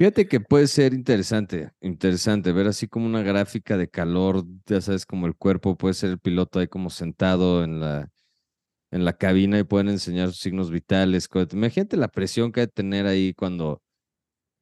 Fíjate 0.00 0.26
que 0.26 0.40
puede 0.40 0.66
ser 0.66 0.94
interesante, 0.94 1.72
interesante 1.82 2.52
ver 2.52 2.68
así 2.68 2.88
como 2.88 3.04
una 3.04 3.20
gráfica 3.20 3.76
de 3.76 3.90
calor, 3.90 4.46
ya 4.64 4.80
sabes, 4.80 5.04
como 5.04 5.26
el 5.26 5.36
cuerpo 5.36 5.76
puede 5.76 5.92
ser 5.92 6.08
el 6.08 6.18
piloto 6.18 6.58
ahí 6.58 6.68
como 6.68 6.88
sentado 6.88 7.62
en 7.62 7.80
la, 7.80 8.10
en 8.90 9.04
la 9.04 9.18
cabina 9.18 9.58
y 9.58 9.64
pueden 9.64 9.90
enseñar 9.90 10.28
sus 10.28 10.38
signos 10.38 10.70
vitales. 10.70 11.28
Imagínate 11.52 11.98
la 11.98 12.08
presión 12.08 12.50
que 12.50 12.62
hay 12.62 12.66
que 12.68 12.72
tener 12.72 13.04
ahí 13.04 13.34
cuando, 13.34 13.82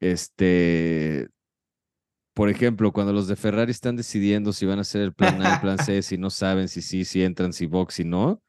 este, 0.01 1.29
por 2.35 2.49
ejemplo, 2.49 2.91
cuando 2.91 3.13
los 3.13 3.29
de 3.29 3.37
Ferrari 3.37 3.71
están 3.71 3.95
decidiendo 3.95 4.53
si 4.53 4.67
van 4.67 4.79
a 4.79 4.81
hacer 4.81 5.03
el 5.03 5.15
plan 5.15 5.41
A, 5.41 5.55
el 5.55 5.61
plan 5.61 5.79
C, 5.79 6.03
si 6.03 6.19
no 6.19 6.31
saben 6.31 6.67
si 6.67 6.83
sí, 6.83 7.05
si 7.05 7.23
entran, 7.23 7.53
si 7.53 7.67
box, 7.67 7.95
si 7.95 8.05
no. 8.05 8.43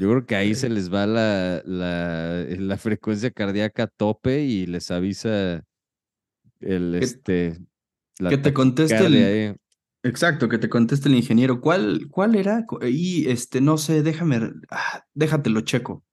Yo 0.00 0.10
creo 0.10 0.26
que 0.26 0.34
ahí 0.34 0.56
se 0.56 0.68
les 0.68 0.92
va 0.92 1.06
la, 1.06 1.62
la, 1.64 2.44
la 2.58 2.76
frecuencia 2.76 3.30
cardíaca 3.30 3.84
a 3.84 3.86
tope 3.86 4.40
y 4.40 4.66
les 4.66 4.90
avisa 4.90 5.62
el, 6.64 6.94
este, 6.96 7.58
que 8.28 8.38
te 8.38 8.52
conteste 8.52 9.06
el, 9.06 9.56
exacto, 10.02 10.48
que 10.48 10.58
te 10.58 10.68
conteste 10.68 11.08
el 11.08 11.14
ingeniero, 11.14 11.60
¿cuál, 11.60 12.08
cuál 12.10 12.34
era? 12.34 12.64
Y 12.82 13.28
este, 13.28 13.60
no 13.60 13.78
sé, 13.78 14.02
déjame, 14.02 14.52
ah, 14.70 15.04
déjatelo 15.14 15.60
checo. 15.62 16.04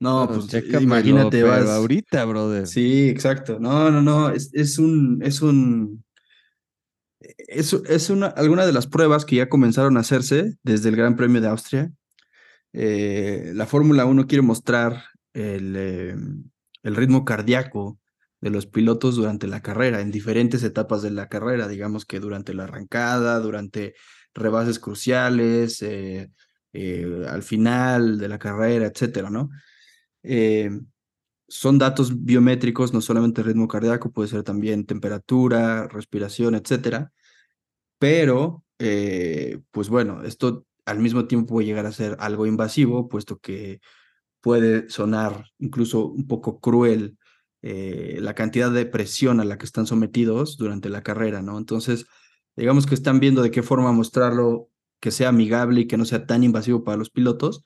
No, 0.00 0.28
pues 0.28 0.52
imagínate, 0.80 1.42
vas. 1.44 1.68
ahorita, 1.68 2.24
brother. 2.24 2.66
Sí, 2.66 3.08
exacto. 3.08 3.58
No, 3.60 3.90
no, 3.90 4.02
no, 4.02 4.30
es, 4.30 4.50
es 4.52 4.78
un, 4.78 5.20
es 5.22 5.40
un, 5.40 6.04
es, 7.20 7.72
es 7.72 8.10
una, 8.10 8.26
alguna 8.26 8.66
de 8.66 8.72
las 8.72 8.86
pruebas 8.86 9.24
que 9.24 9.36
ya 9.36 9.48
comenzaron 9.48 9.96
a 9.96 10.00
hacerse 10.00 10.56
desde 10.62 10.88
el 10.88 10.96
Gran 10.96 11.16
Premio 11.16 11.40
de 11.40 11.48
Austria. 11.48 11.92
Eh, 12.72 13.52
la 13.54 13.66
Fórmula 13.66 14.04
1 14.04 14.26
quiere 14.26 14.42
mostrar 14.42 15.04
el, 15.32 15.76
em, 15.76 16.44
el 16.82 16.96
ritmo 16.96 17.24
cardíaco 17.24 17.98
de 18.44 18.50
los 18.50 18.66
pilotos 18.66 19.16
durante 19.16 19.46
la 19.46 19.62
carrera, 19.62 20.02
en 20.02 20.10
diferentes 20.10 20.62
etapas 20.64 21.00
de 21.00 21.10
la 21.10 21.30
carrera, 21.30 21.66
digamos 21.66 22.04
que 22.04 22.20
durante 22.20 22.52
la 22.52 22.64
arrancada, 22.64 23.40
durante 23.40 23.94
rebases 24.34 24.78
cruciales, 24.78 25.80
eh, 25.80 26.30
eh, 26.74 27.24
al 27.26 27.42
final 27.42 28.18
de 28.18 28.28
la 28.28 28.38
carrera, 28.38 28.84
etcétera, 28.84 29.30
¿no? 29.30 29.48
Eh, 30.22 30.70
son 31.48 31.78
datos 31.78 32.22
biométricos, 32.22 32.92
no 32.92 33.00
solamente 33.00 33.42
ritmo 33.42 33.66
cardíaco, 33.66 34.12
puede 34.12 34.28
ser 34.28 34.42
también 34.42 34.84
temperatura, 34.84 35.88
respiración, 35.88 36.54
etcétera. 36.54 37.12
Pero, 37.98 38.62
pues 39.70 39.88
bueno, 39.88 40.22
esto 40.22 40.66
al 40.84 40.98
mismo 40.98 41.26
tiempo 41.26 41.54
puede 41.54 41.66
llegar 41.66 41.86
a 41.86 41.92
ser 41.92 42.14
algo 42.20 42.44
invasivo, 42.44 43.08
puesto 43.08 43.38
que 43.38 43.80
puede 44.42 44.90
sonar 44.90 45.46
incluso 45.58 46.08
un 46.08 46.26
poco 46.26 46.60
cruel 46.60 47.16
eh, 47.66 48.18
la 48.20 48.34
cantidad 48.34 48.70
de 48.70 48.84
presión 48.84 49.40
a 49.40 49.44
la 49.46 49.56
que 49.56 49.64
están 49.64 49.86
sometidos 49.86 50.58
durante 50.58 50.90
la 50.90 51.02
carrera, 51.02 51.40
¿no? 51.40 51.56
Entonces, 51.56 52.04
digamos 52.56 52.84
que 52.84 52.94
están 52.94 53.20
viendo 53.20 53.40
de 53.40 53.50
qué 53.50 53.62
forma 53.62 53.90
mostrarlo 53.90 54.68
que 55.00 55.10
sea 55.10 55.30
amigable 55.30 55.80
y 55.80 55.86
que 55.86 55.96
no 55.96 56.04
sea 56.04 56.26
tan 56.26 56.44
invasivo 56.44 56.84
para 56.84 56.98
los 56.98 57.08
pilotos, 57.08 57.64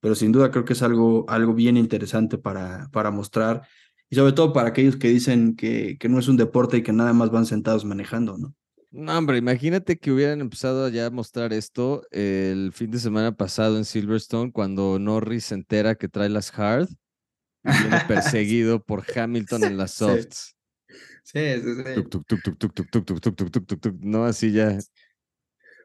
pero 0.00 0.14
sin 0.14 0.32
duda 0.32 0.50
creo 0.50 0.66
que 0.66 0.74
es 0.74 0.82
algo, 0.82 1.24
algo 1.30 1.54
bien 1.54 1.78
interesante 1.78 2.36
para, 2.36 2.90
para 2.92 3.10
mostrar 3.10 3.62
y 4.10 4.16
sobre 4.16 4.34
todo 4.34 4.52
para 4.52 4.68
aquellos 4.68 4.96
que 4.96 5.08
dicen 5.08 5.56
que, 5.56 5.96
que 5.98 6.10
no 6.10 6.18
es 6.18 6.28
un 6.28 6.36
deporte 6.36 6.76
y 6.76 6.82
que 6.82 6.92
nada 6.92 7.14
más 7.14 7.30
van 7.30 7.46
sentados 7.46 7.86
manejando, 7.86 8.36
¿no? 8.36 8.54
No, 8.90 9.16
hombre, 9.16 9.38
imagínate 9.38 9.96
que 9.96 10.12
hubieran 10.12 10.42
empezado 10.42 10.90
ya 10.90 11.06
a 11.06 11.10
mostrar 11.10 11.54
esto 11.54 12.02
el 12.10 12.72
fin 12.74 12.90
de 12.90 12.98
semana 12.98 13.34
pasado 13.34 13.78
en 13.78 13.86
Silverstone, 13.86 14.52
cuando 14.52 14.98
Norris 14.98 15.46
se 15.46 15.54
entera 15.54 15.94
que 15.94 16.08
trae 16.08 16.28
las 16.28 16.52
hard 16.58 16.90
perseguido 18.06 18.82
por 18.82 19.04
Hamilton 19.14 19.64
en 19.64 19.76
las 19.76 19.92
softs. 19.92 20.56
Sí, 21.24 21.40
sí, 21.62 21.70
sí. 21.84 22.04
No, 24.00 24.24
así 24.24 24.52
ya. 24.52 24.78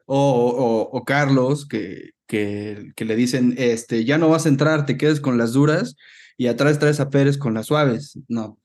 O, 0.06 0.88
o, 0.90 1.04
Carlos, 1.04 1.66
que, 1.66 2.10
que, 2.26 2.92
que, 2.96 3.04
le 3.04 3.16
dicen, 3.16 3.54
este, 3.58 4.04
ya 4.04 4.18
no 4.18 4.28
vas 4.28 4.46
a 4.46 4.48
entrar, 4.50 4.86
te 4.86 4.96
quedes 4.96 5.20
con 5.20 5.38
las 5.38 5.52
duras 5.52 5.96
y 6.36 6.46
atrás 6.46 6.78
traes 6.78 7.00
a 7.00 7.10
Pérez 7.10 7.38
con 7.38 7.54
las 7.54 7.66
suaves. 7.66 8.18
No. 8.28 8.58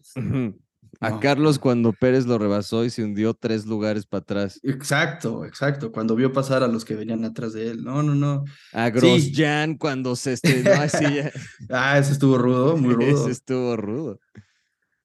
A 1.01 1.19
Carlos 1.19 1.59
cuando 1.59 1.93
Pérez 1.93 2.25
lo 2.25 2.37
rebasó 2.37 2.83
y 2.83 2.89
se 2.89 3.03
hundió 3.03 3.33
tres 3.33 3.65
lugares 3.65 4.05
para 4.05 4.21
atrás. 4.21 4.59
Exacto, 4.63 5.45
exacto. 5.45 5.93
Cuando 5.93 6.13
vio 6.13 6.33
pasar 6.33 6.61
a 6.61 6.67
los 6.67 6.83
que 6.83 6.95
venían 6.95 7.23
atrás 7.23 7.53
de 7.53 7.69
él. 7.69 7.83
No, 7.83 8.03
no, 8.03 8.15
no. 8.15 8.43
A 8.73 8.89
Grosjean 8.89 9.77
cuando 9.77 10.17
se 10.17 10.33
estrenó 10.33 10.71
así. 10.71 11.05
ah, 11.69 11.97
ese 11.97 12.11
estuvo 12.11 12.37
rudo, 12.37 12.75
muy 12.75 12.93
rudo. 12.95 13.07
Ese 13.07 13.31
estuvo 13.31 13.77
rudo. 13.77 14.19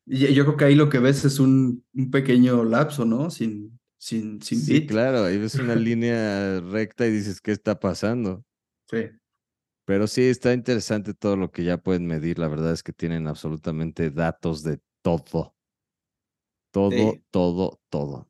Y 0.04 0.35
yo 0.35 0.44
creo 0.44 0.57
que 0.57 0.64
ahí 0.64 0.74
lo 0.74 0.88
que 0.88 0.98
ves 0.98 1.24
es 1.24 1.38
un, 1.38 1.85
un 1.94 2.11
pequeño 2.11 2.64
lapso, 2.64 3.04
¿no? 3.04 3.30
Sin, 3.30 3.78
sin, 3.96 4.42
sin 4.42 4.61
sí, 4.61 4.87
claro, 4.87 5.24
ahí 5.24 5.38
ves 5.38 5.54
una 5.54 5.74
línea 5.76 6.61
recta 6.61 7.07
y 7.07 7.12
dices, 7.12 7.40
¿qué 7.40 7.52
está 7.52 7.78
pasando? 7.78 8.44
Sí. 8.90 9.11
Pero 9.87 10.07
sí, 10.07 10.22
está 10.22 10.52
interesante 10.52 11.14
todo 11.14 11.37
lo 11.37 11.52
que 11.52 11.62
ya 11.62 11.78
pueden 11.78 12.07
medir. 12.07 12.38
La 12.38 12.48
verdad 12.48 12.72
es 12.72 12.83
que 12.83 12.92
tienen 12.92 13.28
absolutamente 13.28 14.11
datos 14.11 14.62
de 14.62 14.80
todo. 15.02 15.53
Todo, 16.74 17.20
todo, 17.30 17.80
todo. 17.88 18.28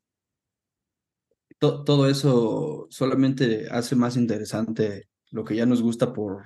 todo 1.57 2.07
eso 2.07 2.85
solamente 2.91 3.67
hace 3.71 3.95
más 3.95 4.17
interesante 4.17 5.09
lo 5.31 5.43
que 5.43 5.55
ya 5.55 5.65
nos 5.65 5.81
gusta 5.81 6.13
por, 6.13 6.45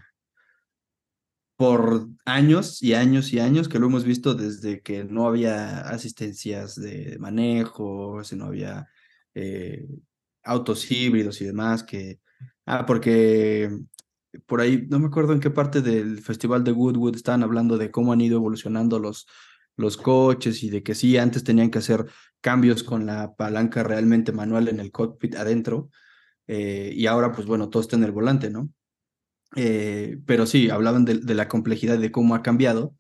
por 1.58 2.08
años 2.24 2.82
y 2.82 2.94
años 2.94 3.34
y 3.34 3.42
años 3.42 3.68
que 3.68 3.80
lo 3.80 3.88
hemos 3.88 4.06
visto 4.06 4.34
desde 4.34 4.82
que 4.82 5.04
no 5.04 5.28
había 5.28 5.82
asistencias 5.82 6.76
de 6.76 7.18
manejo, 7.20 8.24
si 8.24 8.38
no 8.38 8.46
había 8.46 8.88
eh, 9.34 9.86
autos 10.42 10.90
híbridos 10.90 11.42
y 11.42 11.46
demás, 11.48 11.84
que, 11.84 12.22
ah, 12.66 12.86
porque 12.86 13.70
por 14.46 14.62
ahí, 14.62 14.88
no 14.90 15.00
me 15.00 15.08
acuerdo 15.08 15.34
en 15.34 15.42
qué 15.42 15.50
parte 15.50 15.82
del 15.82 16.22
Festival 16.22 16.64
de 16.64 16.72
Goodwood 16.72 17.18
estaban 17.18 17.44
hablando 17.44 17.78
de 17.78 17.92
cómo 17.92 18.14
han 18.14 18.22
ido 18.22 18.38
evolucionando 18.38 19.00
los, 19.00 19.28
los 19.80 19.96
coches 19.96 20.62
y 20.64 20.70
de 20.70 20.84
que 20.84 20.94
sí, 20.94 21.18
antes 21.18 21.44
tenían 21.44 21.72
que 21.72 21.80
hacer 21.80 22.06
cambios 22.42 22.84
con 22.84 23.06
la 23.06 23.34
palanca 23.36 23.82
realmente 23.82 24.32
manual 24.34 24.68
en 24.68 24.80
el 24.80 24.92
cockpit 24.92 25.36
adentro. 25.36 25.90
Eh, 26.48 26.92
y 26.94 27.08
ahora, 27.08 27.32
pues 27.32 27.48
bueno, 27.48 27.70
todo 27.70 27.82
está 27.82 27.96
en 27.96 28.04
el 28.04 28.12
volante, 28.12 28.50
¿no? 28.50 28.70
Eh, 29.56 30.18
pero 30.26 30.46
sí, 30.46 30.70
hablaban 30.70 31.06
de, 31.06 31.34
la 31.34 31.48
complejidad 31.48 31.98
de 31.98 32.12
cómo 32.12 32.36
ha 32.36 32.44
cambiado 32.44 32.96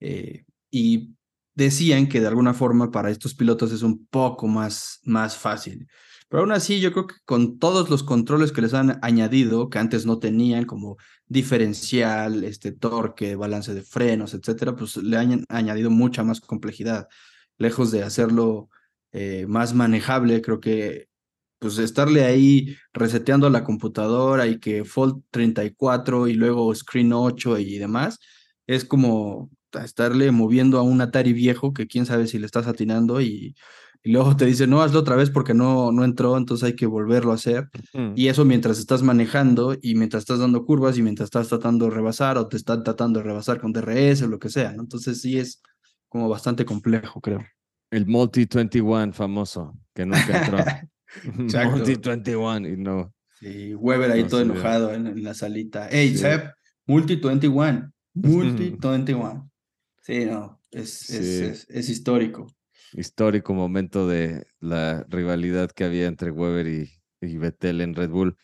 eh, 0.00 0.44
y 0.70 1.14
decían 1.54 2.08
que 2.08 2.20
de 2.20 2.26
alguna 2.26 2.54
forma 2.54 2.90
para 2.90 3.10
estos 3.10 3.34
pilotos 3.34 3.72
es 3.72 3.82
un 3.82 4.06
poco 4.06 4.48
más, 4.48 4.98
más 5.04 5.36
fácil. 5.36 5.86
Pero 6.30 6.42
aún 6.42 6.52
así, 6.52 6.80
yo 6.80 6.92
creo 6.92 7.08
que 7.08 7.16
con 7.24 7.58
todos 7.58 7.90
los 7.90 8.04
controles 8.04 8.52
que 8.52 8.62
les 8.62 8.72
han 8.72 9.00
añadido, 9.02 9.68
que 9.68 9.80
antes 9.80 10.06
no 10.06 10.20
tenían, 10.20 10.64
como 10.64 10.96
diferencial, 11.26 12.44
este 12.44 12.70
torque, 12.70 13.34
balance 13.34 13.74
de 13.74 13.82
frenos, 13.82 14.32
etcétera, 14.34 14.76
pues 14.76 14.96
le 14.96 15.16
han 15.16 15.44
añadido 15.48 15.90
mucha 15.90 16.22
más 16.22 16.40
complejidad. 16.40 17.08
Lejos 17.58 17.90
de 17.90 18.04
hacerlo 18.04 18.70
eh, 19.12 19.46
más 19.48 19.74
manejable, 19.74 20.40
creo 20.40 20.60
que 20.60 21.08
pues 21.58 21.78
estarle 21.78 22.24
ahí 22.24 22.76
reseteando 22.92 23.50
la 23.50 23.64
computadora 23.64 24.46
y 24.46 24.60
que 24.60 24.84
Fold 24.84 25.24
34 25.30 26.28
y 26.28 26.34
luego 26.34 26.74
Screen 26.74 27.12
8 27.12 27.58
y 27.58 27.78
demás, 27.78 28.20
es 28.68 28.84
como 28.84 29.50
estarle 29.72 30.30
moviendo 30.32 30.78
a 30.78 30.82
un 30.82 31.00
Atari 31.00 31.32
viejo 31.32 31.72
que 31.72 31.88
quién 31.88 32.06
sabe 32.06 32.28
si 32.28 32.38
le 32.38 32.46
estás 32.46 32.66
atinando 32.68 33.20
y, 33.20 33.56
luego 34.04 34.36
te 34.36 34.46
dice, 34.46 34.66
no, 34.66 34.82
hazlo 34.82 35.00
otra 35.00 35.16
vez 35.16 35.30
porque 35.30 35.52
no, 35.52 35.92
no 35.92 36.04
entró, 36.04 36.36
entonces 36.36 36.66
hay 36.66 36.76
que 36.76 36.86
volverlo 36.86 37.32
a 37.32 37.34
hacer. 37.34 37.68
Y 38.14 38.28
eso 38.28 38.44
mientras 38.44 38.78
estás 38.78 39.02
manejando 39.02 39.76
y 39.80 39.94
mientras 39.94 40.22
estás 40.22 40.38
dando 40.38 40.64
curvas 40.64 40.96
y 40.96 41.02
mientras 41.02 41.26
estás 41.26 41.48
tratando 41.48 41.86
de 41.86 41.92
rebasar 41.92 42.38
o 42.38 42.48
te 42.48 42.56
están 42.56 42.82
tratando 42.82 43.20
de 43.20 43.26
rebasar 43.26 43.60
con 43.60 43.72
DRS 43.72 44.22
o 44.22 44.28
lo 44.28 44.38
que 44.38 44.48
sea, 44.48 44.70
Entonces 44.70 45.20
sí 45.20 45.38
es 45.38 45.62
como 46.08 46.28
bastante 46.28 46.64
complejo, 46.64 47.20
creo. 47.20 47.44
El 47.90 48.06
Multi 48.06 48.46
21 48.52 49.12
famoso, 49.12 49.76
que 49.94 50.06
nunca 50.06 50.44
entró. 50.44 50.58
Multi 51.70 51.96
21 51.96 52.68
y 52.68 52.76
no. 52.76 53.12
Sí, 53.38 53.74
Weber 53.74 54.10
ahí 54.12 54.24
todo 54.24 54.42
enojado 54.42 54.92
en, 54.92 55.22
la 55.22 55.34
salita. 55.34 55.88
Hey, 55.90 56.16
Seb, 56.16 56.52
Multi 56.86 57.16
21. 57.16 57.90
Multi 58.14 58.76
21. 58.78 59.50
Sí, 60.02 60.26
no, 60.26 60.60
es, 60.70 61.10
Es, 61.10 61.88
histórico. 61.88 62.46
Histórico 62.92 63.54
momento 63.54 64.08
de 64.08 64.46
la 64.58 65.04
rivalidad 65.08 65.70
que 65.70 65.84
había 65.84 66.06
entre 66.06 66.30
Weber 66.30 66.66
y, 66.66 66.90
y 67.20 67.36
Vettel 67.38 67.80
en 67.80 67.94
Red 67.94 68.10
Bull. 68.10 68.36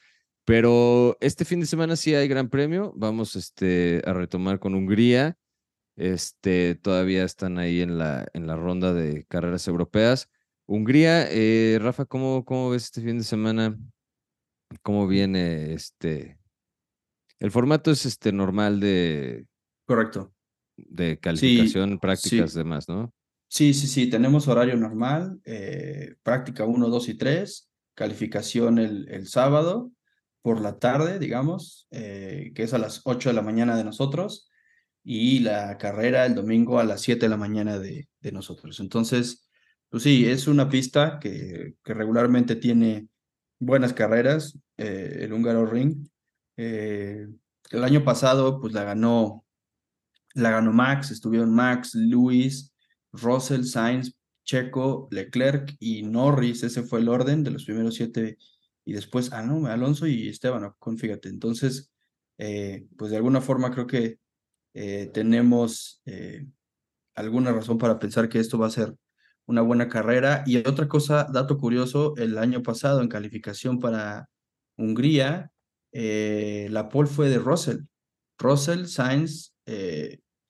Pero 0.45 1.17
este 1.21 1.45
fin 1.45 1.61
de 1.61 1.67
semana 1.67 1.97
sí 1.97 2.15
hay 2.15 2.29
gran 2.29 2.49
premio. 2.49 2.93
Vamos 2.97 3.35
este, 3.35 4.03
a 4.07 4.13
retomar 4.13 4.59
con 4.59 4.75
Hungría. 4.75 5.37
Este, 5.97 6.75
todavía 6.77 7.25
están 7.25 7.59
ahí 7.59 7.81
en 7.81 7.99
la, 7.99 8.29
en 8.33 8.47
la 8.47 8.57
ronda 8.57 8.93
de 8.93 9.25
carreras 9.25 9.67
europeas. 9.67 10.31
Hungría, 10.67 11.27
eh, 11.31 11.79
Rafa, 11.81 12.05
¿cómo, 12.05 12.45
¿cómo 12.45 12.71
ves 12.71 12.85
este 12.85 13.01
fin 13.01 13.19
de 13.19 13.25
semana? 13.25 13.77
¿Cómo 14.83 15.07
viene 15.07 15.73
este? 15.73 16.39
El 17.41 17.51
formato 17.51 17.91
es 17.91 18.07
este 18.07 18.33
normal 18.33 18.81
de. 18.81 19.47
Correcto 19.87 20.33
de 20.77 21.19
calificación, 21.19 21.99
prácticas, 21.99 22.55
demás, 22.55 22.89
¿no? 22.89 23.13
Sí, 23.49 23.75
sí, 23.75 23.87
sí, 23.87 24.11
tenemos 24.11 24.49
horario 24.49 24.77
normal, 24.77 25.41
eh, 25.45 26.17
práctica 26.23 26.65
1, 26.65 26.89
2 26.89 27.09
y 27.09 27.15
3, 27.15 27.71
calificación 27.95 28.79
el, 28.79 29.09
el 29.09 29.29
sábado 29.29 29.93
por 30.43 30.61
la 30.61 30.79
tarde, 30.79 31.19
digamos, 31.19 31.87
eh, 31.91 32.53
que 32.55 32.65
es 32.65 32.75
a 32.75 32.79
las 32.79 33.03
8 33.05 33.31
de 33.31 33.35
la 33.35 33.43
mañana 33.43 33.77
de 33.77 33.85
nosotros, 33.85 34.51
y 35.03 35.41
la 35.41 35.79
carrera 35.79 36.27
el 36.27 36.35
domingo 36.35 36.81
a 36.81 36.85
las 36.85 37.03
7 37.03 37.27
de 37.27 37.31
la 37.31 37.37
mañana 37.37 37.79
de, 37.79 38.09
de 38.21 38.33
nosotros. 38.33 38.81
Entonces, 38.81 39.49
pues 39.89 40.03
sí, 40.03 40.27
es 40.29 40.49
una 40.49 40.69
pista 40.69 41.19
que, 41.21 41.75
que 41.85 41.95
regularmente 41.95 42.57
tiene 42.57 43.09
buenas 43.61 43.93
carreras, 43.93 44.59
eh, 44.77 45.19
el 45.21 45.33
húngaro 45.33 45.67
ring. 45.67 46.09
el 46.57 47.39
año 47.73 48.05
pasado, 48.05 48.61
pues 48.61 48.73
la 48.73 48.85
ganó 48.85 49.47
la 50.37 50.51
ganó 50.51 50.73
Max, 50.73 51.11
estuvieron 51.11 51.55
Max, 51.55 51.95
Luis, 51.95 52.75
Russell, 53.21 53.65
Sainz, 53.65 54.17
Checo, 54.45 55.09
Leclerc 55.11 55.75
y 55.79 56.03
Norris. 56.03 56.63
Ese 56.63 56.83
fue 56.83 57.01
el 57.01 57.09
orden 57.09 57.43
de 57.45 57.51
los 57.51 57.65
primeros 57.65 57.97
siete. 57.97 58.39
Y 58.85 58.93
después, 58.93 59.33
ah, 59.33 59.43
no, 59.43 59.67
Alonso 59.67 60.07
y 60.07 60.29
Esteban, 60.29 60.73
fíjate. 60.97 61.29
Entonces, 61.29 61.91
eh, 62.39 62.87
pues 62.97 63.11
de 63.11 63.17
alguna 63.17 63.41
forma 63.41 63.73
creo 63.73 63.87
que 63.87 64.19
eh, 64.75 65.11
tenemos 65.13 66.03
eh, 66.05 66.47
alguna 67.15 67.53
razón 67.53 67.79
para 67.79 67.99
pensar 67.99 68.29
que 68.29 68.39
esto 68.39 68.59
va 68.59 68.69
a 68.69 68.71
ser 68.71 68.95
una 69.47 69.63
buena 69.63 69.89
carrera. 69.89 70.45
Y 70.47 70.59
otra 70.59 70.89
cosa, 70.89 71.27
dato 71.33 71.59
curioso, 71.59 72.15
el 72.17 72.39
año 72.39 72.63
pasado 72.63 73.03
en 73.03 73.09
calificación 73.09 73.81
para 73.81 74.29
Hungría, 74.77 75.51
la 75.93 76.89
pole 76.91 77.09
fue 77.09 77.29
de 77.29 77.39
Russell. 77.39 77.79
Russell, 78.39 78.85
Sainz, 78.85 79.55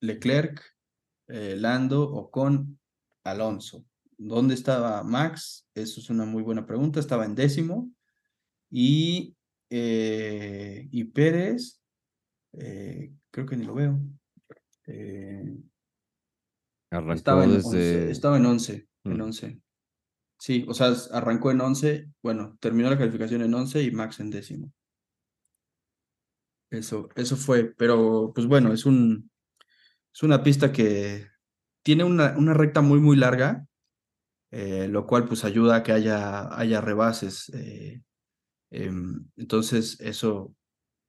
Leclerc, 0.00 0.75
eh, 1.28 1.56
Lando 1.56 2.02
o 2.02 2.30
con 2.30 2.78
Alonso. 3.24 3.84
¿Dónde 4.18 4.54
estaba 4.54 5.02
Max? 5.02 5.68
Eso 5.74 6.00
es 6.00 6.10
una 6.10 6.24
muy 6.24 6.42
buena 6.42 6.64
pregunta. 6.66 7.00
Estaba 7.00 7.24
en 7.24 7.34
décimo. 7.34 7.90
Y, 8.70 9.36
eh, 9.70 10.88
y 10.90 11.04
Pérez, 11.04 11.80
eh, 12.54 13.12
creo 13.30 13.46
que 13.46 13.56
ni 13.56 13.64
lo 13.64 13.74
veo. 13.74 14.00
estaba, 17.14 17.44
en 17.44 17.54
desde... 17.54 18.10
estaba 18.10 18.38
en 18.38 18.46
11. 18.46 18.88
En 19.04 19.20
11. 19.20 19.48
Mm. 19.48 19.60
Sí, 20.38 20.64
o 20.68 20.74
sea, 20.74 20.94
arrancó 21.12 21.50
en 21.50 21.60
11. 21.60 22.08
Bueno, 22.22 22.56
terminó 22.60 22.90
la 22.90 22.98
calificación 22.98 23.42
en 23.42 23.54
11 23.54 23.82
y 23.82 23.90
Max 23.90 24.20
en 24.20 24.30
décimo. 24.30 24.72
Eso, 26.70 27.08
eso 27.14 27.36
fue. 27.36 27.74
Pero, 27.76 28.32
pues 28.34 28.46
bueno, 28.46 28.72
es 28.72 28.86
un, 28.86 29.30
es 30.16 30.22
una 30.22 30.42
pista 30.42 30.72
que 30.72 31.26
tiene 31.84 32.02
una, 32.02 32.34
una 32.38 32.54
recta 32.54 32.80
muy, 32.80 33.00
muy 33.00 33.18
larga, 33.18 33.66
eh, 34.50 34.88
lo 34.90 35.06
cual 35.06 35.26
pues 35.26 35.44
ayuda 35.44 35.76
a 35.76 35.82
que 35.82 35.92
haya, 35.92 36.58
haya 36.58 36.80
rebases. 36.80 37.50
Eh, 37.50 38.00
em, 38.70 39.26
entonces, 39.36 40.00
eso, 40.00 40.54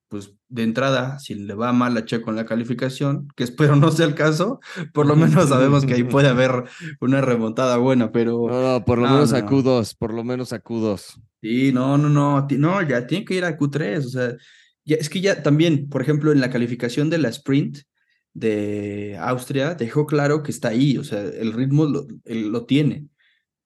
pues 0.09 0.33
de 0.49 0.63
entrada, 0.63 1.19
si 1.19 1.35
le 1.35 1.53
va 1.53 1.71
mal 1.71 1.95
a 1.95 2.03
Checo 2.03 2.31
en 2.31 2.35
la 2.35 2.45
calificación, 2.45 3.29
que 3.37 3.45
espero 3.45 3.77
no 3.77 3.91
sea 3.91 4.07
el 4.07 4.13
caso, 4.13 4.59
por 4.93 5.05
lo 5.05 5.15
menos 5.15 5.47
sabemos 5.47 5.85
que 5.85 5.93
ahí 5.93 6.03
puede 6.03 6.27
haber 6.27 6.65
una 6.99 7.21
remontada 7.21 7.77
buena, 7.77 8.11
pero... 8.11 8.49
No, 8.49 8.83
por 8.83 8.97
lo 8.97 9.07
menos 9.07 9.31
a 9.31 9.45
Q2, 9.45 9.95
por 9.97 10.13
lo 10.13 10.25
menos 10.25 10.51
a 10.51 10.61
Q2. 10.61 11.23
Sí, 11.41 11.71
no, 11.71 11.97
no, 11.97 12.09
no, 12.09 12.45
no, 12.45 12.81
ya 12.81 13.07
tiene 13.07 13.23
que 13.23 13.35
ir 13.35 13.45
a 13.45 13.57
Q3, 13.57 14.05
o 14.05 14.09
sea, 14.09 14.35
ya, 14.83 14.97
es 14.97 15.09
que 15.09 15.21
ya 15.21 15.41
también, 15.43 15.87
por 15.87 16.01
ejemplo, 16.01 16.33
en 16.33 16.41
la 16.41 16.49
calificación 16.49 17.09
de 17.09 17.19
la 17.19 17.29
sprint, 17.29 17.79
de 18.37 19.17
Austria 19.19 19.73
dejó 19.73 20.05
claro 20.05 20.43
que 20.43 20.51
está 20.51 20.67
ahí, 20.69 20.99
o 20.99 21.03
sea, 21.03 21.21
el 21.21 21.53
ritmo 21.53 21.85
lo, 21.85 22.05
lo 22.23 22.65
tiene. 22.67 23.07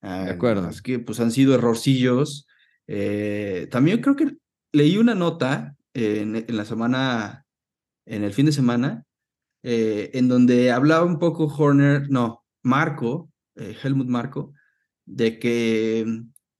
de 0.02 0.10
ah, 0.10 0.32
acuerdo. 0.32 0.70
Es 0.70 0.82
que 0.82 0.98
pues 0.98 1.20
han 1.20 1.32
sido 1.32 1.56
errorcillos. 1.56 2.48
Eh, 2.88 3.68
también 3.70 4.02
creo 4.02 4.16
que 4.16 4.38
leí 4.72 4.98
una 4.98 5.14
nota 5.14 5.76
en, 5.94 6.38
en, 6.38 6.56
la 6.56 6.64
semana, 6.64 7.46
en 8.06 8.24
el 8.24 8.32
fin 8.32 8.46
de 8.46 8.54
semana, 8.54 9.04
eh, 9.62 10.12
en 10.14 10.30
donde 10.30 10.72
hablaba 10.72 11.04
un 11.04 11.20
poco 11.20 11.48
Horner, 11.48 12.10
no, 12.10 12.46
Marco, 12.64 13.30
eh, 13.56 13.76
Helmut 13.84 14.08
Marco, 14.08 14.54
de 15.06 15.38
que 15.38 16.00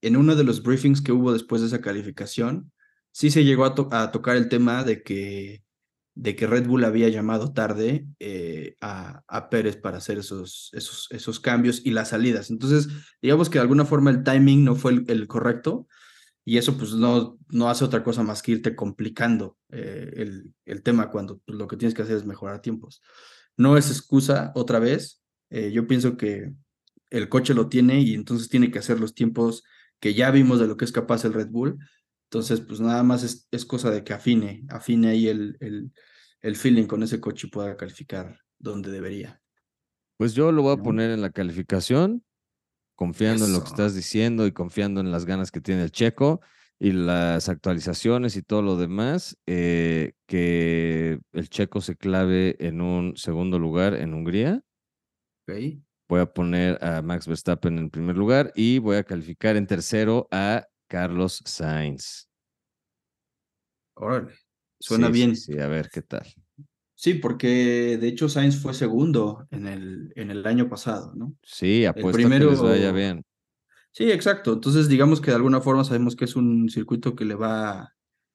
en 0.02 0.16
uno 0.16 0.36
de 0.36 0.44
los 0.44 0.62
briefings 0.62 1.00
que 1.00 1.12
hubo 1.12 1.32
después 1.32 1.62
de 1.62 1.68
esa 1.68 1.80
calificación, 1.80 2.72
sí 3.10 3.30
se 3.30 3.44
llegó 3.44 3.64
a, 3.64 3.74
a 4.02 4.12
tocar 4.12 4.36
el 4.36 4.50
tema 4.50 4.84
de 4.84 5.02
que 5.02 5.62
de 6.14 6.36
que 6.36 6.46
Red 6.46 6.66
Bull 6.66 6.84
había 6.84 7.08
llamado 7.08 7.52
tarde 7.52 8.06
eh, 8.18 8.76
a, 8.80 9.22
a, 9.26 9.48
Pérez 9.48 9.76
para 9.76 9.98
hacer 9.98 10.18
esos, 10.18 10.70
esos, 10.72 11.08
esos 11.10 11.40
cambios 11.40 11.80
y 11.84 11.90
las 11.90 12.10
salidas. 12.10 12.50
Entonces, 12.50 12.88
digamos 13.22 13.48
que 13.48 13.58
de 13.58 13.62
alguna 13.62 13.84
forma 13.84 14.10
el 14.10 14.22
timing 14.22 14.64
no 14.64 14.74
fue 14.74 15.02
el, 15.06 15.26
correcto 15.26 15.86
y 16.44 16.58
eso 16.58 16.76
pues 16.76 16.92
no, 16.92 17.38
no 17.48 17.70
hace 17.70 17.84
otra 17.84 18.04
cosa 18.04 18.22
más 18.22 18.42
que 18.42 18.52
irte 18.52 18.76
complicando 18.76 19.56
eh, 19.70 20.12
el, 20.16 20.52
el, 20.66 20.82
tema 20.82 21.10
cuando 21.10 21.38
pues, 21.38 21.56
lo 21.56 21.66
que 21.66 21.76
tienes 21.76 21.94
que 21.94 22.02
hacer 22.02 22.16
es 22.16 22.26
mejorar 22.26 22.60
tiempos. 22.60 23.00
No 23.56 23.76
es 23.76 23.88
excusa 23.88 24.52
otra 24.54 24.78
vez. 24.78 25.22
Eh, 25.50 25.72
yo 25.72 25.86
pienso 25.86 26.16
que 26.16 26.52
el 27.10 27.28
coche 27.28 27.54
lo 27.54 27.68
tiene 27.68 28.00
y 28.00 28.14
entonces 28.14 28.48
tiene 28.48 28.70
que 28.70 28.78
hacer 28.78 29.00
los 29.00 29.14
tiempos 29.14 29.64
que 29.98 30.14
ya 30.14 30.30
vimos 30.30 30.58
de 30.58 30.66
lo 30.66 30.76
que 30.76 30.84
es 30.84 30.92
capaz 30.92 31.24
el 31.24 31.32
Red 31.32 31.48
Bull 31.48 31.78
entonces, 32.32 32.62
pues 32.62 32.80
nada 32.80 33.02
más 33.02 33.22
es, 33.24 33.46
es 33.50 33.66
cosa 33.66 33.90
de 33.90 34.02
que 34.02 34.14
afine, 34.14 34.64
afine 34.70 35.08
ahí 35.08 35.28
el, 35.28 35.58
el, 35.60 35.92
el, 36.40 36.56
feeling 36.56 36.86
con 36.86 37.02
ese 37.02 37.20
coche 37.20 37.46
y 37.46 37.50
pueda 37.50 37.76
calificar 37.76 38.38
donde 38.58 38.90
debería. 38.90 39.42
Pues 40.16 40.32
yo 40.32 40.50
lo 40.50 40.62
voy 40.62 40.72
a 40.72 40.82
poner 40.82 41.10
en 41.10 41.20
la 41.20 41.28
calificación, 41.28 42.24
confiando 42.96 43.44
en 43.44 43.52
lo 43.52 43.60
que 43.60 43.68
estás 43.68 43.94
diciendo 43.94 44.46
y 44.46 44.52
confiando 44.52 45.02
en 45.02 45.10
las 45.10 45.26
ganas 45.26 45.50
que 45.50 45.60
tiene 45.60 45.82
el 45.82 45.92
checo. 45.92 46.40
y 46.80 46.92
las 46.92 47.50
actualizaciones 47.50 48.34
y 48.36 48.42
todo 48.42 48.62
lo 48.62 48.76
demás, 48.78 49.36
eh, 49.46 50.14
que 50.26 51.20
el 51.32 51.50
checo 51.50 51.82
se 51.82 51.96
clave 51.96 52.56
en 52.66 52.80
un 52.80 53.14
segundo 53.14 53.58
lugar 53.58 53.92
en 53.92 54.14
Hungría. 54.14 54.64
Voy 56.08 56.20
a 56.20 56.32
poner 56.32 56.82
a 56.82 57.02
Max 57.02 57.28
Verstappen 57.28 57.78
en 57.78 57.90
primer 57.90 58.16
lugar 58.16 58.52
y 58.56 58.78
voy 58.78 58.96
a 58.96 59.04
calificar 59.04 59.56
en 59.56 59.66
tercero 59.66 60.28
a 60.30 60.66
Carlos 60.92 61.42
Sainz. 61.46 62.28
Órale. 63.94 64.34
Suena 64.78 65.06
Sí, 65.06 65.12
bien. 65.14 65.36
Sí, 65.36 65.58
a 65.58 65.66
ver 65.66 65.88
qué 65.90 66.02
tal. 66.02 66.26
Sí, 66.94 67.14
porque 67.14 67.96
de 67.98 68.08
hecho 68.08 68.28
Sainz 68.28 68.60
fue 68.60 68.74
segundo 68.74 69.46
en 69.50 69.66
el, 69.66 70.12
en 70.16 70.30
el 70.30 70.46
año 70.46 70.68
pasado, 70.68 71.14
¿no? 71.14 71.34
Sí, 71.42 71.86
apuesto 71.86 72.18
a 72.26 72.30
que 72.30 72.38
les 72.38 72.60
vaya 72.60 72.92
primero- 72.92 72.92
bien. 72.92 73.24
Sí, 73.90 74.10
exacto. 74.10 74.52
Entonces, 74.52 74.86
digamos 74.88 75.22
que 75.22 75.30
de 75.30 75.36
alguna 75.36 75.62
forma 75.62 75.82
sabemos 75.84 76.14
que 76.14 76.26
es 76.26 76.36
un 76.36 76.68
circuito 76.68 77.16
que 77.16 77.24
le 77.24 77.36
va, 77.36 77.94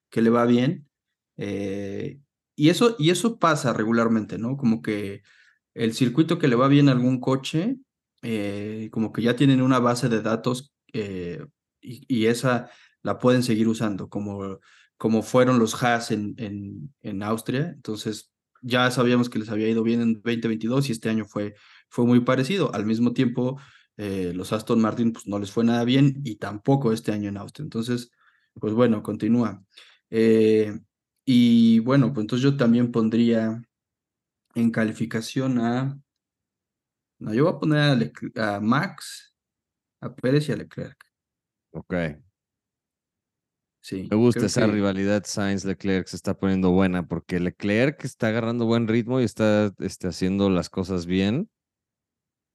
que 0.09 0.23
le 0.23 0.31
va 0.31 0.45
bien. 0.45 0.87
eh, 1.37 2.19
y, 2.55 2.69
eso, 2.69 2.95
y 2.97 3.11
eso 3.11 3.37
pasa 3.37 3.71
regularmente, 3.71 4.39
¿no? 4.39 4.57
Como 4.57 4.81
que 4.81 5.21
el 5.75 5.93
circuito 5.93 6.39
que 6.39 6.47
le 6.47 6.55
va 6.55 6.67
bien 6.67 6.89
a 6.89 6.93
algún 6.93 7.19
coche, 7.19 7.75
eh, 8.23 8.89
como 8.91 9.13
que 9.13 9.21
ya 9.21 9.35
tienen 9.35 9.61
una 9.61 9.77
base 9.77 10.09
de 10.09 10.23
datos 10.23 10.73
eh, 10.93 11.45
y, 11.81 12.25
esa 12.25 12.69
la 13.03 13.19
pueden 13.19 13.43
seguir 13.43 13.67
usando, 13.67 14.09
como, 14.09 14.59
como 14.97 15.21
fueron 15.23 15.59
los 15.59 15.81
Haas 15.83 16.11
en, 16.11 16.35
en, 16.37 16.93
en 17.01 17.23
Austria. 17.23 17.71
Entonces, 17.75 18.31
ya 18.61 18.89
sabíamos 18.91 19.29
que 19.29 19.39
les 19.39 19.49
había 19.49 19.69
ido 19.69 19.83
bien 19.83 20.01
en 20.01 20.13
2022 20.13 20.89
y 20.89 20.91
este 20.91 21.09
año 21.09 21.25
fue, 21.25 21.55
fue 21.89 22.05
muy 22.05 22.21
parecido. 22.21 22.73
Al 22.73 22.85
mismo 22.85 23.13
tiempo 23.13 23.59
eh, 23.97 24.31
los 24.35 24.53
Aston 24.53 24.79
Martin 24.79 25.11
pues 25.11 25.27
no 25.27 25.39
les 25.39 25.51
fue 25.51 25.63
nada 25.63 25.83
bien 25.83 26.21
y 26.23 26.35
tampoco 26.37 26.93
este 26.93 27.11
año 27.11 27.29
en 27.29 27.37
Austria. 27.37 27.63
Entonces, 27.63 28.11
pues 28.53 28.73
bueno, 28.73 29.03
continúa. 29.03 29.63
Eh, 30.09 30.79
y 31.25 31.79
bueno, 31.79 32.13
pues 32.13 32.23
entonces 32.23 32.43
yo 32.43 32.57
también 32.57 32.91
pondría 32.91 33.61
en 34.55 34.71
calificación 34.71 35.59
a... 35.59 35.99
No, 37.19 37.33
yo 37.33 37.45
voy 37.45 37.53
a 37.53 37.59
poner 37.59 38.11
a, 38.35 38.55
a 38.55 38.59
Max, 38.61 39.33
a 40.01 40.13
Pérez 40.15 40.47
y 40.49 40.51
a 40.51 40.57
Leclerc. 40.57 41.06
Ok. 41.77 41.93
Sí, 43.83 44.07
Me 44.09 44.17
gusta 44.17 44.45
esa 44.47 44.65
que- 44.65 44.71
rivalidad 44.71 45.23
Sainz-Leclerc, 45.25 46.07
se 46.07 46.15
está 46.15 46.33
poniendo 46.33 46.71
buena 46.71 47.07
porque 47.07 47.39
Leclerc 47.39 48.03
está 48.03 48.27
agarrando 48.29 48.65
buen 48.65 48.87
ritmo 48.87 49.21
y 49.21 49.23
está 49.23 49.71
este, 49.79 50.07
haciendo 50.07 50.49
las 50.49 50.69
cosas 50.69 51.05
bien. 51.05 51.49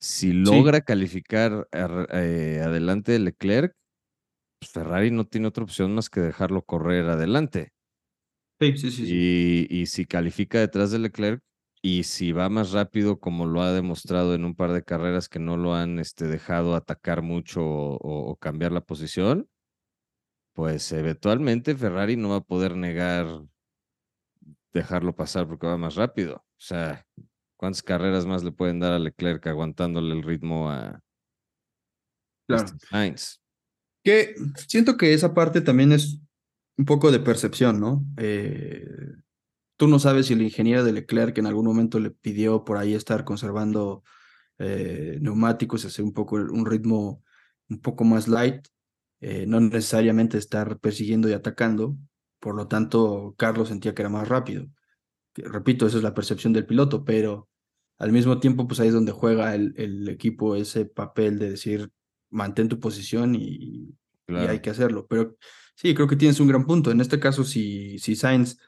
Si 0.01 0.33
logra 0.33 0.81
calificar 0.81 1.69
ar- 1.71 2.09
eh, 2.13 2.61
adelante 2.65 3.19
Leclerc, 3.19 3.73
pues 4.59 4.73
Ferrari 4.73 5.11
no 5.13 5.25
tiene 5.27 5.47
otra 5.47 5.63
opción 5.63 5.95
más 5.95 6.11
que 6.11 6.21
dejarlo 6.21 6.63
correr 6.63 7.07
adelante. 7.07 7.71
Sí, 8.61 8.77
sí, 8.77 8.91
sí, 8.91 9.07
sí. 9.07 9.67
Y 9.71 9.87
si 9.87 10.05
califica 10.05 10.59
detrás 10.59 10.91
de 10.91 10.99
Leclerc 10.99 11.41
y 11.83 12.05
si 12.05 12.33
va 12.33 12.49
más 12.49 12.73
rápido, 12.73 13.19
como 13.21 13.47
lo 13.47 13.61
ha 13.63 13.73
demostrado 13.73 14.35
en 14.35 14.45
un 14.45 14.55
par 14.55 14.73
de 14.73 14.85
carreras 14.85 15.29
que 15.29 15.41
no 15.41 15.57
lo 15.57 15.75
han 15.75 15.99
este, 15.99 16.27
dejado 16.27 16.75
atacar 16.77 17.23
mucho 17.23 17.63
o, 17.65 17.97
o 17.99 18.37
cambiar 18.37 18.73
la 18.73 18.81
posición, 18.83 19.49
pues 20.55 20.93
eventualmente 20.93 21.75
Ferrari 21.75 22.17
no 22.17 22.31
va 22.31 22.37
a 22.37 22.41
poder 22.41 22.77
negar 22.77 23.27
dejarlo 24.73 25.15
pasar 25.15 25.47
porque 25.47 25.67
va 25.67 25.77
más 25.77 25.97
rápido. 25.97 26.37
O 26.37 26.65
sea, 26.65 27.07
¿cuántas 27.57 27.83
carreras 27.83 28.27
más 28.27 28.43
le 28.45 28.53
pueden 28.53 28.81
dar 28.81 28.93
a 28.93 28.99
Leclerc 28.99 29.47
aguantándole 29.47 30.15
el 30.15 30.23
ritmo 30.23 30.71
a 30.71 31.01
Claro. 32.49 32.67
Sainz? 32.91 33.41
Que 34.05 34.35
siento 34.69 34.97
que 34.97 35.15
esa 35.15 35.33
parte 35.33 35.61
también 35.61 35.93
es 35.93 36.19
un 36.77 36.85
poco 36.85 37.13
de 37.13 37.21
percepción, 37.21 37.81
¿no? 37.81 38.05
Eh, 38.17 38.85
tú 39.83 39.89
no 39.89 39.99
sabes 39.99 40.27
si 40.27 40.35
el 40.35 40.43
ingeniero 40.43 40.85
de 40.85 40.93
Leclerc 40.93 41.37
en 41.39 41.47
algún 41.47 41.67
momento 41.67 41.99
le 41.99 42.13
pidió 42.13 42.63
por 42.63 42.77
ahí 42.77 42.95
estar 42.95 43.25
conservando 43.25 44.05
eh, 44.59 45.19
neumáticos, 45.21 45.85
hacer 45.85 46.05
un 46.05 46.13
poco 46.13 46.37
un 46.37 46.65
ritmo 46.67 47.25
un 47.69 47.81
poco 47.81 48.05
más 48.05 48.29
light, 48.29 48.65
eh, 49.21 49.45
no 49.45 49.59
necesariamente 49.59 50.39
estar 50.39 50.79
persiguiendo 50.79 51.29
y 51.29 51.33
atacando. 51.33 51.97
Por 52.39 52.55
lo 52.55 52.69
tanto, 52.69 53.35
Carlos 53.37 53.71
sentía 53.71 53.93
que 53.93 54.03
era 54.03 54.09
más 54.09 54.29
rápido. 54.29 54.69
Repito, 55.35 55.85
esa 55.85 55.97
es 55.97 56.05
la 56.05 56.15
percepción 56.15 56.53
del 56.53 56.65
piloto, 56.65 57.05
pero 57.05 57.49
al 57.99 58.13
mismo 58.13 58.39
tiempo, 58.39 58.69
pues 58.69 58.79
ahí 58.79 58.87
es 58.87 58.95
donde 58.95 59.11
juega 59.11 59.53
el, 59.57 59.75
el 59.77 60.09
equipo 60.09 60.55
ese 60.55 60.85
papel 60.85 61.41
de 61.41 61.51
decir, 61.51 61.91
mantén 62.31 62.69
tu 62.69 62.79
posición 62.79 63.35
y, 63.35 63.97
y 64.29 64.35
hay 64.37 64.61
que 64.61 64.71
hacerlo. 64.71 65.09
Pero 65.09 65.37
sí, 65.75 65.93
creo 65.93 66.07
que 66.07 66.15
tienes 66.15 66.39
un 66.39 66.47
gran 66.47 66.67
punto. 66.67 66.93
En 66.93 67.01
este 67.01 67.19
caso, 67.19 67.43
si, 67.43 67.99
si 67.99 68.15
Sainz 68.15 68.59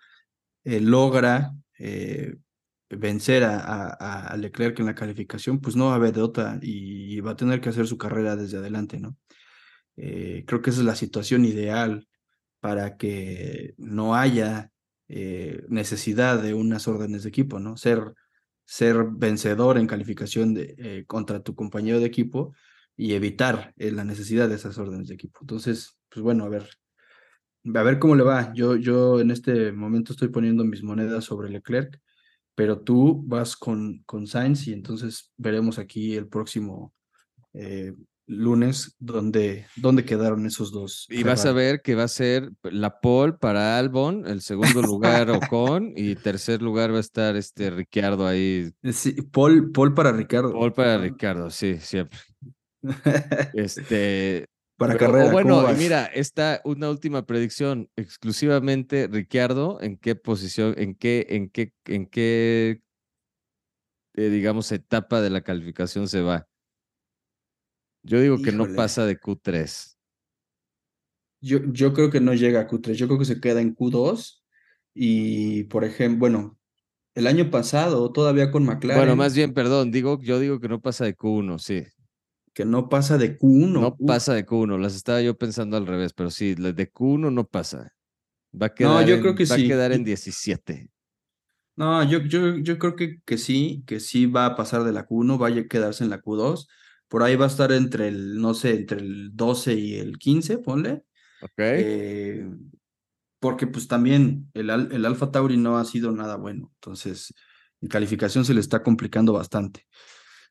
eh, 0.64 0.80
logra 0.80 1.52
eh, 1.78 2.36
vencer 2.90 3.44
a, 3.44 3.58
a, 3.58 4.26
a 4.28 4.36
Leclerc 4.36 4.78
en 4.80 4.86
la 4.86 4.94
calificación, 4.94 5.60
pues 5.60 5.76
no 5.76 5.86
va 5.86 5.92
a 5.92 5.96
haber 5.96 6.12
de 6.12 6.22
otra 6.22 6.58
y 6.62 7.20
va 7.20 7.32
a 7.32 7.36
tener 7.36 7.60
que 7.60 7.68
hacer 7.68 7.86
su 7.86 7.98
carrera 7.98 8.36
desde 8.36 8.58
adelante, 8.58 8.98
¿no? 9.00 9.16
Eh, 9.96 10.44
creo 10.46 10.62
que 10.62 10.70
esa 10.70 10.80
es 10.80 10.86
la 10.86 10.96
situación 10.96 11.44
ideal 11.44 12.08
para 12.60 12.96
que 12.96 13.74
no 13.76 14.14
haya 14.16 14.70
necesidad 15.68 16.42
de 16.42 16.54
unas 16.54 16.88
órdenes 16.88 17.22
de 17.22 17.28
equipo, 17.28 17.60
¿no? 17.60 17.76
Ser, 17.76 18.14
ser 18.64 19.04
vencedor 19.12 19.78
en 19.78 19.86
calificación 19.86 20.54
de, 20.54 21.04
contra 21.06 21.40
tu 21.40 21.54
compañero 21.54 22.00
de 22.00 22.06
equipo 22.06 22.54
y 22.96 23.12
evitar 23.12 23.74
la 23.76 24.02
necesidad 24.02 24.48
de 24.48 24.56
esas 24.56 24.78
órdenes 24.78 25.08
de 25.08 25.14
equipo. 25.14 25.40
Entonces, 25.42 25.98
pues 26.08 26.22
bueno, 26.22 26.44
a 26.44 26.48
ver, 26.48 26.68
a 27.72 27.82
ver 27.82 27.98
cómo 27.98 28.14
le 28.14 28.22
va. 28.22 28.52
Yo, 28.54 28.76
yo 28.76 29.20
en 29.20 29.30
este 29.30 29.72
momento 29.72 30.12
estoy 30.12 30.28
poniendo 30.28 30.64
mis 30.64 30.82
monedas 30.82 31.24
sobre 31.24 31.50
Leclerc, 31.50 32.00
pero 32.54 32.80
tú 32.80 33.22
vas 33.26 33.56
con, 33.56 34.02
con 34.06 34.26
Sainz 34.26 34.66
y 34.68 34.72
entonces 34.72 35.32
veremos 35.36 35.78
aquí 35.78 36.14
el 36.14 36.28
próximo 36.28 36.92
eh, 37.52 37.92
lunes 38.26 38.96
dónde, 38.98 39.66
dónde 39.76 40.04
quedaron 40.04 40.46
esos 40.46 40.72
dos. 40.72 41.06
Y 41.10 41.22
vas 41.22 41.44
a 41.46 41.52
ver 41.52 41.82
que 41.82 41.94
va 41.94 42.04
a 42.04 42.08
ser 42.08 42.50
la 42.62 43.00
pole 43.00 43.34
para 43.34 43.78
Albon, 43.78 44.26
el 44.26 44.40
segundo 44.40 44.82
lugar 44.82 45.30
Ocon 45.30 45.92
y 45.96 46.14
tercer 46.16 46.62
lugar 46.62 46.92
va 46.92 46.98
a 46.98 47.00
estar 47.00 47.36
este 47.36 47.70
Ricciardo 47.70 48.26
ahí. 48.26 48.70
Sí, 48.92 49.12
Paul, 49.32 49.70
Paul 49.72 49.94
para 49.94 50.12
Ricardo. 50.12 50.52
Pole 50.52 50.72
para. 50.72 50.98
Ricardo, 50.98 51.50
sí, 51.50 51.78
siempre. 51.80 52.18
Este, 53.54 54.46
para 54.76 54.94
pero- 54.94 55.06
o 55.06 55.12
carrera. 55.12 55.30
¿cómo 55.42 55.62
bueno, 55.62 55.72
y 55.72 55.76
mira, 55.76 56.06
esta 56.06 56.60
una 56.64 56.90
última 56.90 57.26
predicción, 57.26 57.90
exclusivamente 57.96 59.06
Ricciardo, 59.06 59.80
¿en 59.80 59.96
qué 59.96 60.14
posición, 60.14 60.74
en 60.78 60.94
qué, 60.94 61.26
en 61.30 61.48
qué, 61.48 61.72
en 61.86 62.06
qué, 62.06 62.82
eh, 64.14 64.28
digamos, 64.28 64.70
etapa 64.72 65.20
de 65.20 65.30
la 65.30 65.42
calificación 65.42 66.08
se 66.08 66.20
va? 66.20 66.48
Yo 68.02 68.20
digo 68.20 68.42
que 68.42 68.52
no 68.52 68.66
pasa 68.74 69.06
de 69.06 69.18
Q3. 69.18 69.96
Yo, 71.40 71.58
yo 71.72 71.92
creo 71.92 72.10
que 72.10 72.20
no 72.20 72.34
llega 72.34 72.60
a 72.60 72.68
Q3, 72.68 72.94
yo 72.94 73.06
creo 73.06 73.18
que 73.18 73.24
se 73.24 73.40
queda 73.40 73.60
en 73.60 73.74
Q2 73.74 74.42
y, 74.94 75.64
por 75.64 75.84
ejemplo, 75.84 76.20
bueno, 76.20 76.58
el 77.14 77.26
año 77.26 77.50
pasado 77.50 78.10
todavía 78.12 78.50
con 78.50 78.64
McLaren, 78.64 78.98
Bueno, 78.98 79.16
más 79.16 79.34
bien, 79.34 79.52
perdón, 79.52 79.90
digo, 79.90 80.18
yo 80.20 80.38
digo 80.38 80.58
que 80.58 80.68
no 80.68 80.80
pasa 80.80 81.04
de 81.04 81.16
Q1, 81.16 81.58
sí. 81.58 81.84
Que 82.54 82.64
no 82.64 82.88
pasa 82.88 83.18
de 83.18 83.38
Q1. 83.38 83.80
No 83.80 83.96
uf. 83.98 83.98
pasa 84.06 84.34
de 84.34 84.44
Q1, 84.46 84.78
las 84.78 84.94
estaba 84.94 85.20
yo 85.22 85.36
pensando 85.36 85.76
al 85.76 85.86
revés, 85.86 86.12
pero 86.12 86.30
sí, 86.30 86.54
de 86.54 86.92
Q1 86.92 87.30
no 87.30 87.46
pasa. 87.46 87.92
Va 88.60 88.66
a 88.68 88.74
No, 88.78 89.00
quedar, 89.00 89.08
yo 89.08 89.14
en, 89.16 89.20
creo 89.20 89.34
que 89.34 89.44
va 89.50 89.56
a 89.56 89.62
quedar 89.64 89.92
en 89.92 90.04
Yo- 90.04 90.04
17. 90.04 90.90
No, 91.76 92.04
yo, 92.08 92.18
yo, 92.20 92.56
yo 92.58 92.78
creo 92.78 92.94
que, 92.94 93.20
que 93.24 93.36
sí, 93.36 93.82
que 93.86 93.98
sí 93.98 94.26
va 94.26 94.46
a 94.46 94.54
pasar 94.56 94.84
de 94.84 94.92
la 94.92 95.06
Q1, 95.06 95.38
vaya 95.38 95.62
a 95.62 95.66
quedarse 95.68 96.04
en 96.04 96.10
la 96.10 96.20
Q2. 96.22 96.68
Por 97.08 97.22
ahí 97.24 97.34
va 97.36 97.46
a 97.46 97.48
estar 97.48 97.72
entre 97.72 98.08
el, 98.08 98.40
no 98.40 98.54
sé, 98.54 98.76
entre 98.76 99.00
el 99.00 99.30
12 99.34 99.74
y 99.74 99.94
el 99.96 100.18
15, 100.18 100.58
ponle. 100.58 101.02
¿Ok? 101.40 101.60
Eh, 101.60 102.48
porque 103.40 103.66
pues 103.66 103.88
también 103.88 104.50
el, 104.54 104.70
el 104.70 105.04
Alfa 105.06 105.30
Tauri 105.30 105.56
no 105.56 105.78
ha 105.78 105.84
sido 105.84 106.12
nada 106.12 106.36
bueno. 106.36 106.72
Entonces, 106.76 107.34
en 107.80 107.88
calificación 107.88 108.44
se 108.44 108.54
le 108.54 108.60
está 108.60 108.82
complicando 108.82 109.32
bastante. 109.34 109.86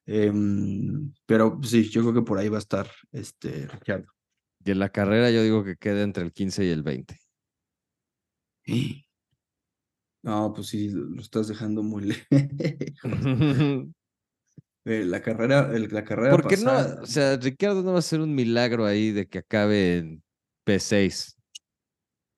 Em, 0.05 1.13
pero 1.25 1.59
sí, 1.63 1.89
yo 1.89 2.01
creo 2.01 2.13
que 2.13 2.21
por 2.21 2.37
ahí 2.37 2.49
va 2.49 2.57
a 2.57 2.59
estar 2.59 2.89
este 3.11 3.67
Ricciardo. 3.67 4.11
y 4.65 4.71
en 4.71 4.79
la 4.79 4.89
carrera 4.89 5.31
yo 5.31 5.41
digo 5.43 5.63
que 5.63 5.77
queda 5.77 6.01
entre 6.03 6.23
el 6.23 6.33
15 6.33 6.65
y 6.65 6.69
el 6.69 6.83
20. 6.83 7.17
No, 10.23 10.53
pues 10.53 10.67
sí, 10.67 10.89
lo 10.89 11.21
estás 11.21 11.47
dejando 11.47 11.83
muy 11.83 12.03
lejos. 12.05 12.27
Eh, 14.85 15.05
La 15.05 15.21
carrera, 15.21 15.71
el- 15.73 15.87
la 15.93 16.03
carrera 16.03 16.31
¿Por 16.31 16.45
qué 16.45 16.57
no? 16.57 16.73
O 17.01 17.05
sea, 17.05 17.37
Ricardo 17.37 17.83
no 17.83 17.93
va 17.93 17.99
a 17.99 18.01
ser 18.01 18.19
un 18.19 18.35
milagro 18.35 18.85
ahí 18.85 19.11
de 19.11 19.27
que 19.29 19.37
acabe 19.37 19.97
en 19.99 20.23
P6. 20.65 21.37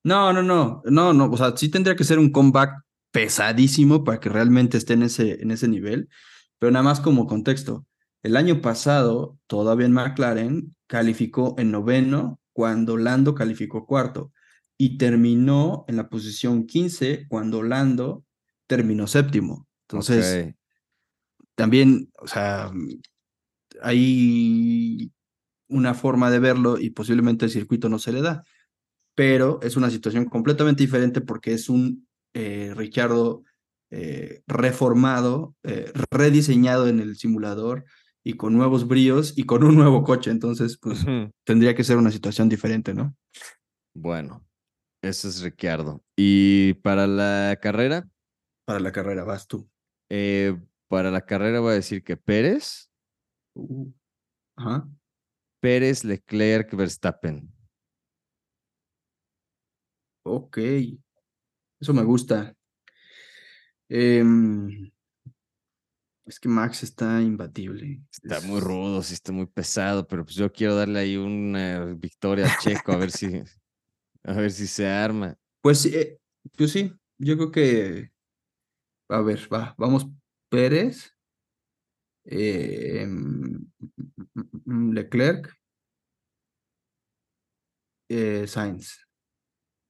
No, 0.03 0.31
no, 0.31 0.43
no, 0.43 0.83
no, 0.85 1.11
no, 1.11 1.25
o 1.31 1.37
sea, 1.37 1.57
sí 1.57 1.69
tendría 1.69 1.95
que 1.95 2.03
ser 2.03 2.19
un 2.19 2.31
comeback 2.31 2.83
pesadísimo 3.11 4.03
para 4.03 4.19
que 4.19 4.29
realmente 4.29 4.77
esté 4.77 4.93
en 4.93 5.01
ese, 5.01 5.41
en 5.41 5.49
ese 5.49 5.67
nivel, 5.67 6.07
pero 6.59 6.71
nada 6.71 6.83
más 6.83 6.99
como 6.99 7.27
contexto. 7.27 7.85
El 8.23 8.37
año 8.37 8.61
pasado, 8.61 9.37
todavía 9.47 9.85
en 9.85 9.93
McLaren, 9.93 10.75
calificó 10.87 11.55
en 11.57 11.71
noveno 11.71 12.39
cuando 12.53 12.97
Lando 12.97 13.35
calificó 13.35 13.85
cuarto 13.85 14.31
y 14.77 14.97
terminó 14.97 15.85
en 15.87 15.97
la 15.97 16.09
posición 16.09 16.65
15 16.65 17.27
cuando 17.27 17.63
Lando 17.63 18.25
terminó 18.67 19.07
séptimo. 19.07 19.67
Entonces, 19.87 20.55
también, 21.55 22.11
o 22.19 22.27
sea, 22.27 22.71
hay 23.81 25.11
una 25.67 25.93
forma 25.93 26.29
de 26.31 26.39
verlo 26.39 26.79
y 26.79 26.89
posiblemente 26.89 27.45
el 27.45 27.51
circuito 27.51 27.89
no 27.89 27.99
se 27.99 28.11
le 28.11 28.21
da, 28.21 28.43
pero 29.15 29.59
es 29.61 29.77
una 29.77 29.89
situación 29.89 30.25
completamente 30.25 30.83
diferente 30.83 31.21
porque 31.21 31.53
es 31.53 31.69
un 31.69 32.07
eh, 32.33 32.73
Ricardo 32.75 33.43
eh, 33.97 34.43
reformado, 34.45 35.55
eh, 35.63 35.89
rediseñado 36.11 36.89
en 36.89 36.99
el 36.99 37.15
simulador 37.15 37.85
y 38.25 38.33
con 38.33 38.53
nuevos 38.53 38.89
bríos 38.89 39.37
y 39.37 39.45
con 39.45 39.63
un 39.63 39.75
nuevo 39.75 40.03
coche. 40.03 40.31
Entonces, 40.31 40.77
pues 40.77 41.05
tendría 41.45 41.75
que 41.75 41.85
ser 41.85 41.95
una 41.95 42.11
situación 42.11 42.49
diferente, 42.49 42.93
¿no? 42.93 43.15
Bueno, 43.95 44.45
ese 45.01 45.29
es 45.29 45.41
Ricciardo. 45.41 46.03
¿Y 46.17 46.73
para 46.73 47.07
la 47.07 47.57
carrera? 47.61 48.05
Para 48.65 48.81
la 48.81 48.91
carrera, 48.91 49.23
vas 49.23 49.47
tú. 49.47 49.69
Eh, 50.09 50.59
para 50.89 51.09
la 51.09 51.25
carrera 51.25 51.61
voy 51.61 51.71
a 51.71 51.75
decir 51.75 52.03
que 52.03 52.17
Pérez. 52.17 52.91
Uh, 53.53 53.93
ajá. 54.57 54.89
Pérez, 55.61 56.03
Leclerc, 56.03 56.75
Verstappen. 56.75 57.49
Ok. 60.25 60.57
Eso 61.79 61.93
me 61.93 62.03
gusta. 62.03 62.53
Em, 63.89 64.91
es 66.25 66.39
que 66.39 66.49
Max 66.49 66.83
está 66.83 67.21
imbatible. 67.21 68.01
Está 68.11 68.41
muy 68.41 68.59
rudo, 68.59 69.03
sí 69.03 69.13
está 69.13 69.31
muy 69.31 69.45
pesado, 69.45 70.07
pero 70.07 70.25
pues 70.25 70.35
yo 70.35 70.51
quiero 70.51 70.75
darle 70.75 70.99
ahí 70.99 71.17
una 71.17 71.85
victoria 71.93 72.47
a 72.47 72.57
Checo 72.57 72.93
a 72.93 72.97
ver 72.97 73.11
si 73.11 73.43
a 74.23 74.33
ver 74.33 74.51
si 74.51 74.65
se 74.65 74.87
arma. 74.87 75.37
Pues, 75.61 75.85
eh, 75.85 76.19
pues 76.57 76.71
sí, 76.71 76.91
yo 77.19 77.35
creo 77.37 77.51
que 77.51 78.11
a 79.09 79.21
ver, 79.21 79.47
va, 79.53 79.75
vamos 79.77 80.07
Pérez, 80.49 81.11
em, 82.23 83.65
Leclerc, 84.93 85.55
eh, 88.09 88.47
Sainz. 88.47 89.05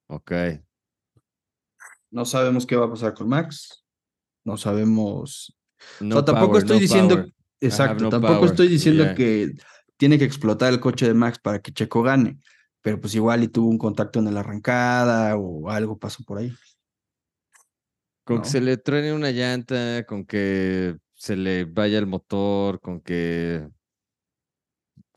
Ok. 0.08 0.32
No 2.12 2.26
sabemos 2.26 2.66
qué 2.66 2.76
va 2.76 2.86
a 2.86 2.90
pasar 2.90 3.14
con 3.14 3.28
Max. 3.28 3.85
No 4.46 4.56
sabemos 4.56 5.56
no, 6.00 6.24
tampoco 6.24 6.58
estoy 6.58 6.80
diciendo, 6.80 7.26
exacto, 7.60 8.10
tampoco 8.10 8.46
estoy 8.46 8.68
diciendo 8.68 9.14
que 9.16 9.54
tiene 9.98 10.18
que 10.18 10.26
explotar 10.26 10.74
el 10.74 10.80
coche 10.80 11.08
de 11.08 11.14
Max 11.14 11.40
para 11.40 11.62
que 11.62 11.72
Checo 11.72 12.02
gane, 12.02 12.40
pero 12.82 13.00
pues 13.00 13.16
igual 13.16 13.44
y 13.44 13.48
tuvo 13.48 13.70
un 13.70 13.78
contacto 13.78 14.20
en 14.20 14.34
la 14.34 14.40
arrancada 14.40 15.36
o 15.38 15.70
algo 15.70 15.98
pasó 15.98 16.24
por 16.24 16.40
ahí. 16.40 16.54
Con 18.24 18.42
que 18.42 18.50
se 18.50 18.62
le 18.62 18.78
truene 18.78 19.14
una 19.14 19.32
llanta, 19.32 20.04
con 20.06 20.26
que 20.26 20.98
se 21.14 21.36
le 21.36 21.66
vaya 21.66 22.00
el 22.00 22.08
motor, 22.08 22.80
con 22.80 23.00
que 23.00 23.68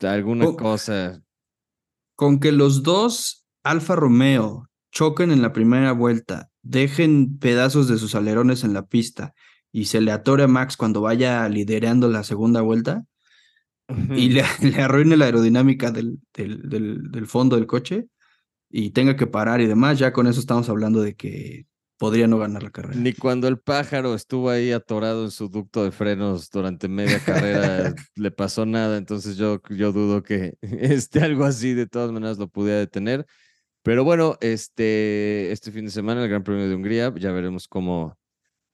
alguna 0.01 0.45
cosa. 0.53 1.21
Con 2.15 2.39
que 2.39 2.51
los 2.51 2.83
dos 2.83 3.47
Alfa 3.63 3.95
Romeo 3.95 4.69
choquen 4.91 5.31
en 5.31 5.41
la 5.41 5.51
primera 5.53 5.91
vuelta, 5.91 6.48
dejen 6.61 7.37
pedazos 7.37 7.87
de 7.87 7.97
sus 7.97 8.15
alerones 8.15 8.63
en 8.63 8.73
la 8.73 8.85
pista 8.87 9.33
y 9.71 9.85
se 9.85 10.01
le 10.01 10.11
atore 10.11 10.43
a 10.43 10.47
Max 10.47 10.77
cuando 10.77 11.01
vaya 11.01 11.47
liderando 11.47 12.09
la 12.09 12.23
segunda 12.23 12.61
vuelta 12.61 13.03
y 14.15 14.29
le, 14.29 14.43
arruine 14.81 15.17
la 15.17 15.25
aerodinámica 15.25 15.91
del, 15.91 16.19
del, 16.33 17.11
del, 17.11 17.27
fondo 17.27 17.55
del 17.55 17.67
coche 17.67 18.07
y 18.69 18.91
tenga 18.91 19.15
que 19.15 19.27
parar 19.27 19.61
y 19.61 19.67
demás, 19.67 19.97
ya 19.99 20.13
con 20.13 20.27
eso 20.27 20.39
estamos 20.39 20.69
hablando 20.69 21.01
de 21.01 21.15
que 21.15 21.65
podría 21.97 22.27
no 22.27 22.37
ganar 22.37 22.63
la 22.63 22.71
carrera. 22.71 22.95
Ni 22.95 23.13
cuando 23.13 23.47
el 23.47 23.59
pájaro 23.59 24.15
estuvo 24.15 24.49
ahí 24.49 24.71
atorado 24.71 25.25
en 25.25 25.31
su 25.31 25.49
ducto 25.49 25.83
de 25.83 25.91
frenos 25.91 26.49
durante 26.49 26.87
media 26.87 27.19
carrera 27.19 27.93
le 28.15 28.31
pasó 28.31 28.65
nada, 28.65 28.97
entonces 28.97 29.35
yo, 29.37 29.61
yo 29.69 29.91
dudo 29.91 30.23
que 30.23 30.57
este, 30.61 31.19
algo 31.21 31.43
así 31.43 31.73
de 31.73 31.87
todas 31.87 32.11
maneras 32.11 32.37
lo 32.37 32.47
pudiera 32.47 32.79
detener. 32.79 33.25
Pero 33.83 34.03
bueno, 34.03 34.37
este, 34.41 35.51
este 35.51 35.71
fin 35.71 35.85
de 35.85 35.91
semana 35.91 36.23
el 36.23 36.29
Gran 36.29 36.43
Premio 36.43 36.67
de 36.67 36.75
Hungría, 36.75 37.13
ya 37.15 37.31
veremos 37.31 37.67
cómo, 37.67 38.19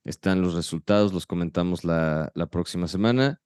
están 0.06 0.40
los 0.40 0.54
resultados, 0.54 1.12
los 1.12 1.26
comentamos 1.26 1.84
la, 1.84 2.30
la 2.34 2.46
próxima 2.46 2.86
semana. 2.86 3.40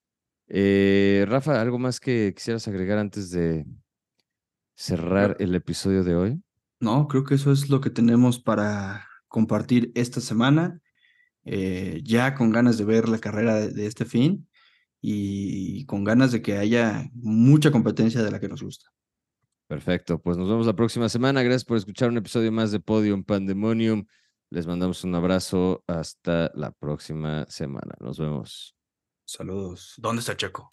Eh, 0.46 1.24
Rafa, 1.26 1.60
¿algo 1.60 1.78
más 1.78 2.00
que 2.00 2.34
quisieras 2.36 2.68
agregar 2.68 2.98
antes 2.98 3.30
de 3.30 3.66
cerrar 4.74 5.36
el 5.40 5.54
episodio 5.54 6.04
de 6.04 6.14
hoy? 6.14 6.42
No, 6.80 7.08
creo 7.08 7.24
que 7.24 7.36
eso 7.36 7.50
es 7.50 7.70
lo 7.70 7.80
que 7.80 7.88
tenemos 7.88 8.38
para 8.38 9.06
compartir 9.28 9.90
esta 9.94 10.20
semana. 10.20 10.80
Eh, 11.44 12.02
ya 12.04 12.34
con 12.34 12.50
ganas 12.50 12.76
de 12.76 12.84
ver 12.84 13.08
la 13.08 13.18
carrera 13.18 13.54
de, 13.54 13.86
este 13.86 14.04
fin 14.04 14.46
y 15.00 15.86
con 15.86 16.04
ganas 16.04 16.30
de 16.30 16.42
que 16.42 16.58
haya 16.58 17.08
mucha 17.14 17.70
competencia 17.70 18.22
de 18.22 18.30
la 18.30 18.38
que 18.38 18.48
nos 18.48 18.62
gusta. 18.62 18.90
Perfecto, 19.70 20.20
pues 20.20 20.36
nos 20.36 20.48
vemos 20.48 20.66
la 20.66 20.72
próxima 20.72 21.08
semana. 21.08 21.44
Gracias 21.44 21.64
por 21.64 21.76
escuchar 21.76 22.08
un 22.08 22.16
episodio 22.16 22.50
más 22.50 22.72
de 22.72 22.80
Podium 22.80 23.22
Pandemonium. 23.22 24.04
Les 24.50 24.66
mandamos 24.66 25.04
un 25.04 25.14
abrazo. 25.14 25.84
Hasta 25.86 26.50
la 26.56 26.72
próxima 26.72 27.46
semana. 27.48 27.94
Nos 28.00 28.18
vemos. 28.18 28.74
Saludos. 29.24 29.94
¿Dónde 29.96 30.18
está 30.22 30.36
Checo? 30.36 30.70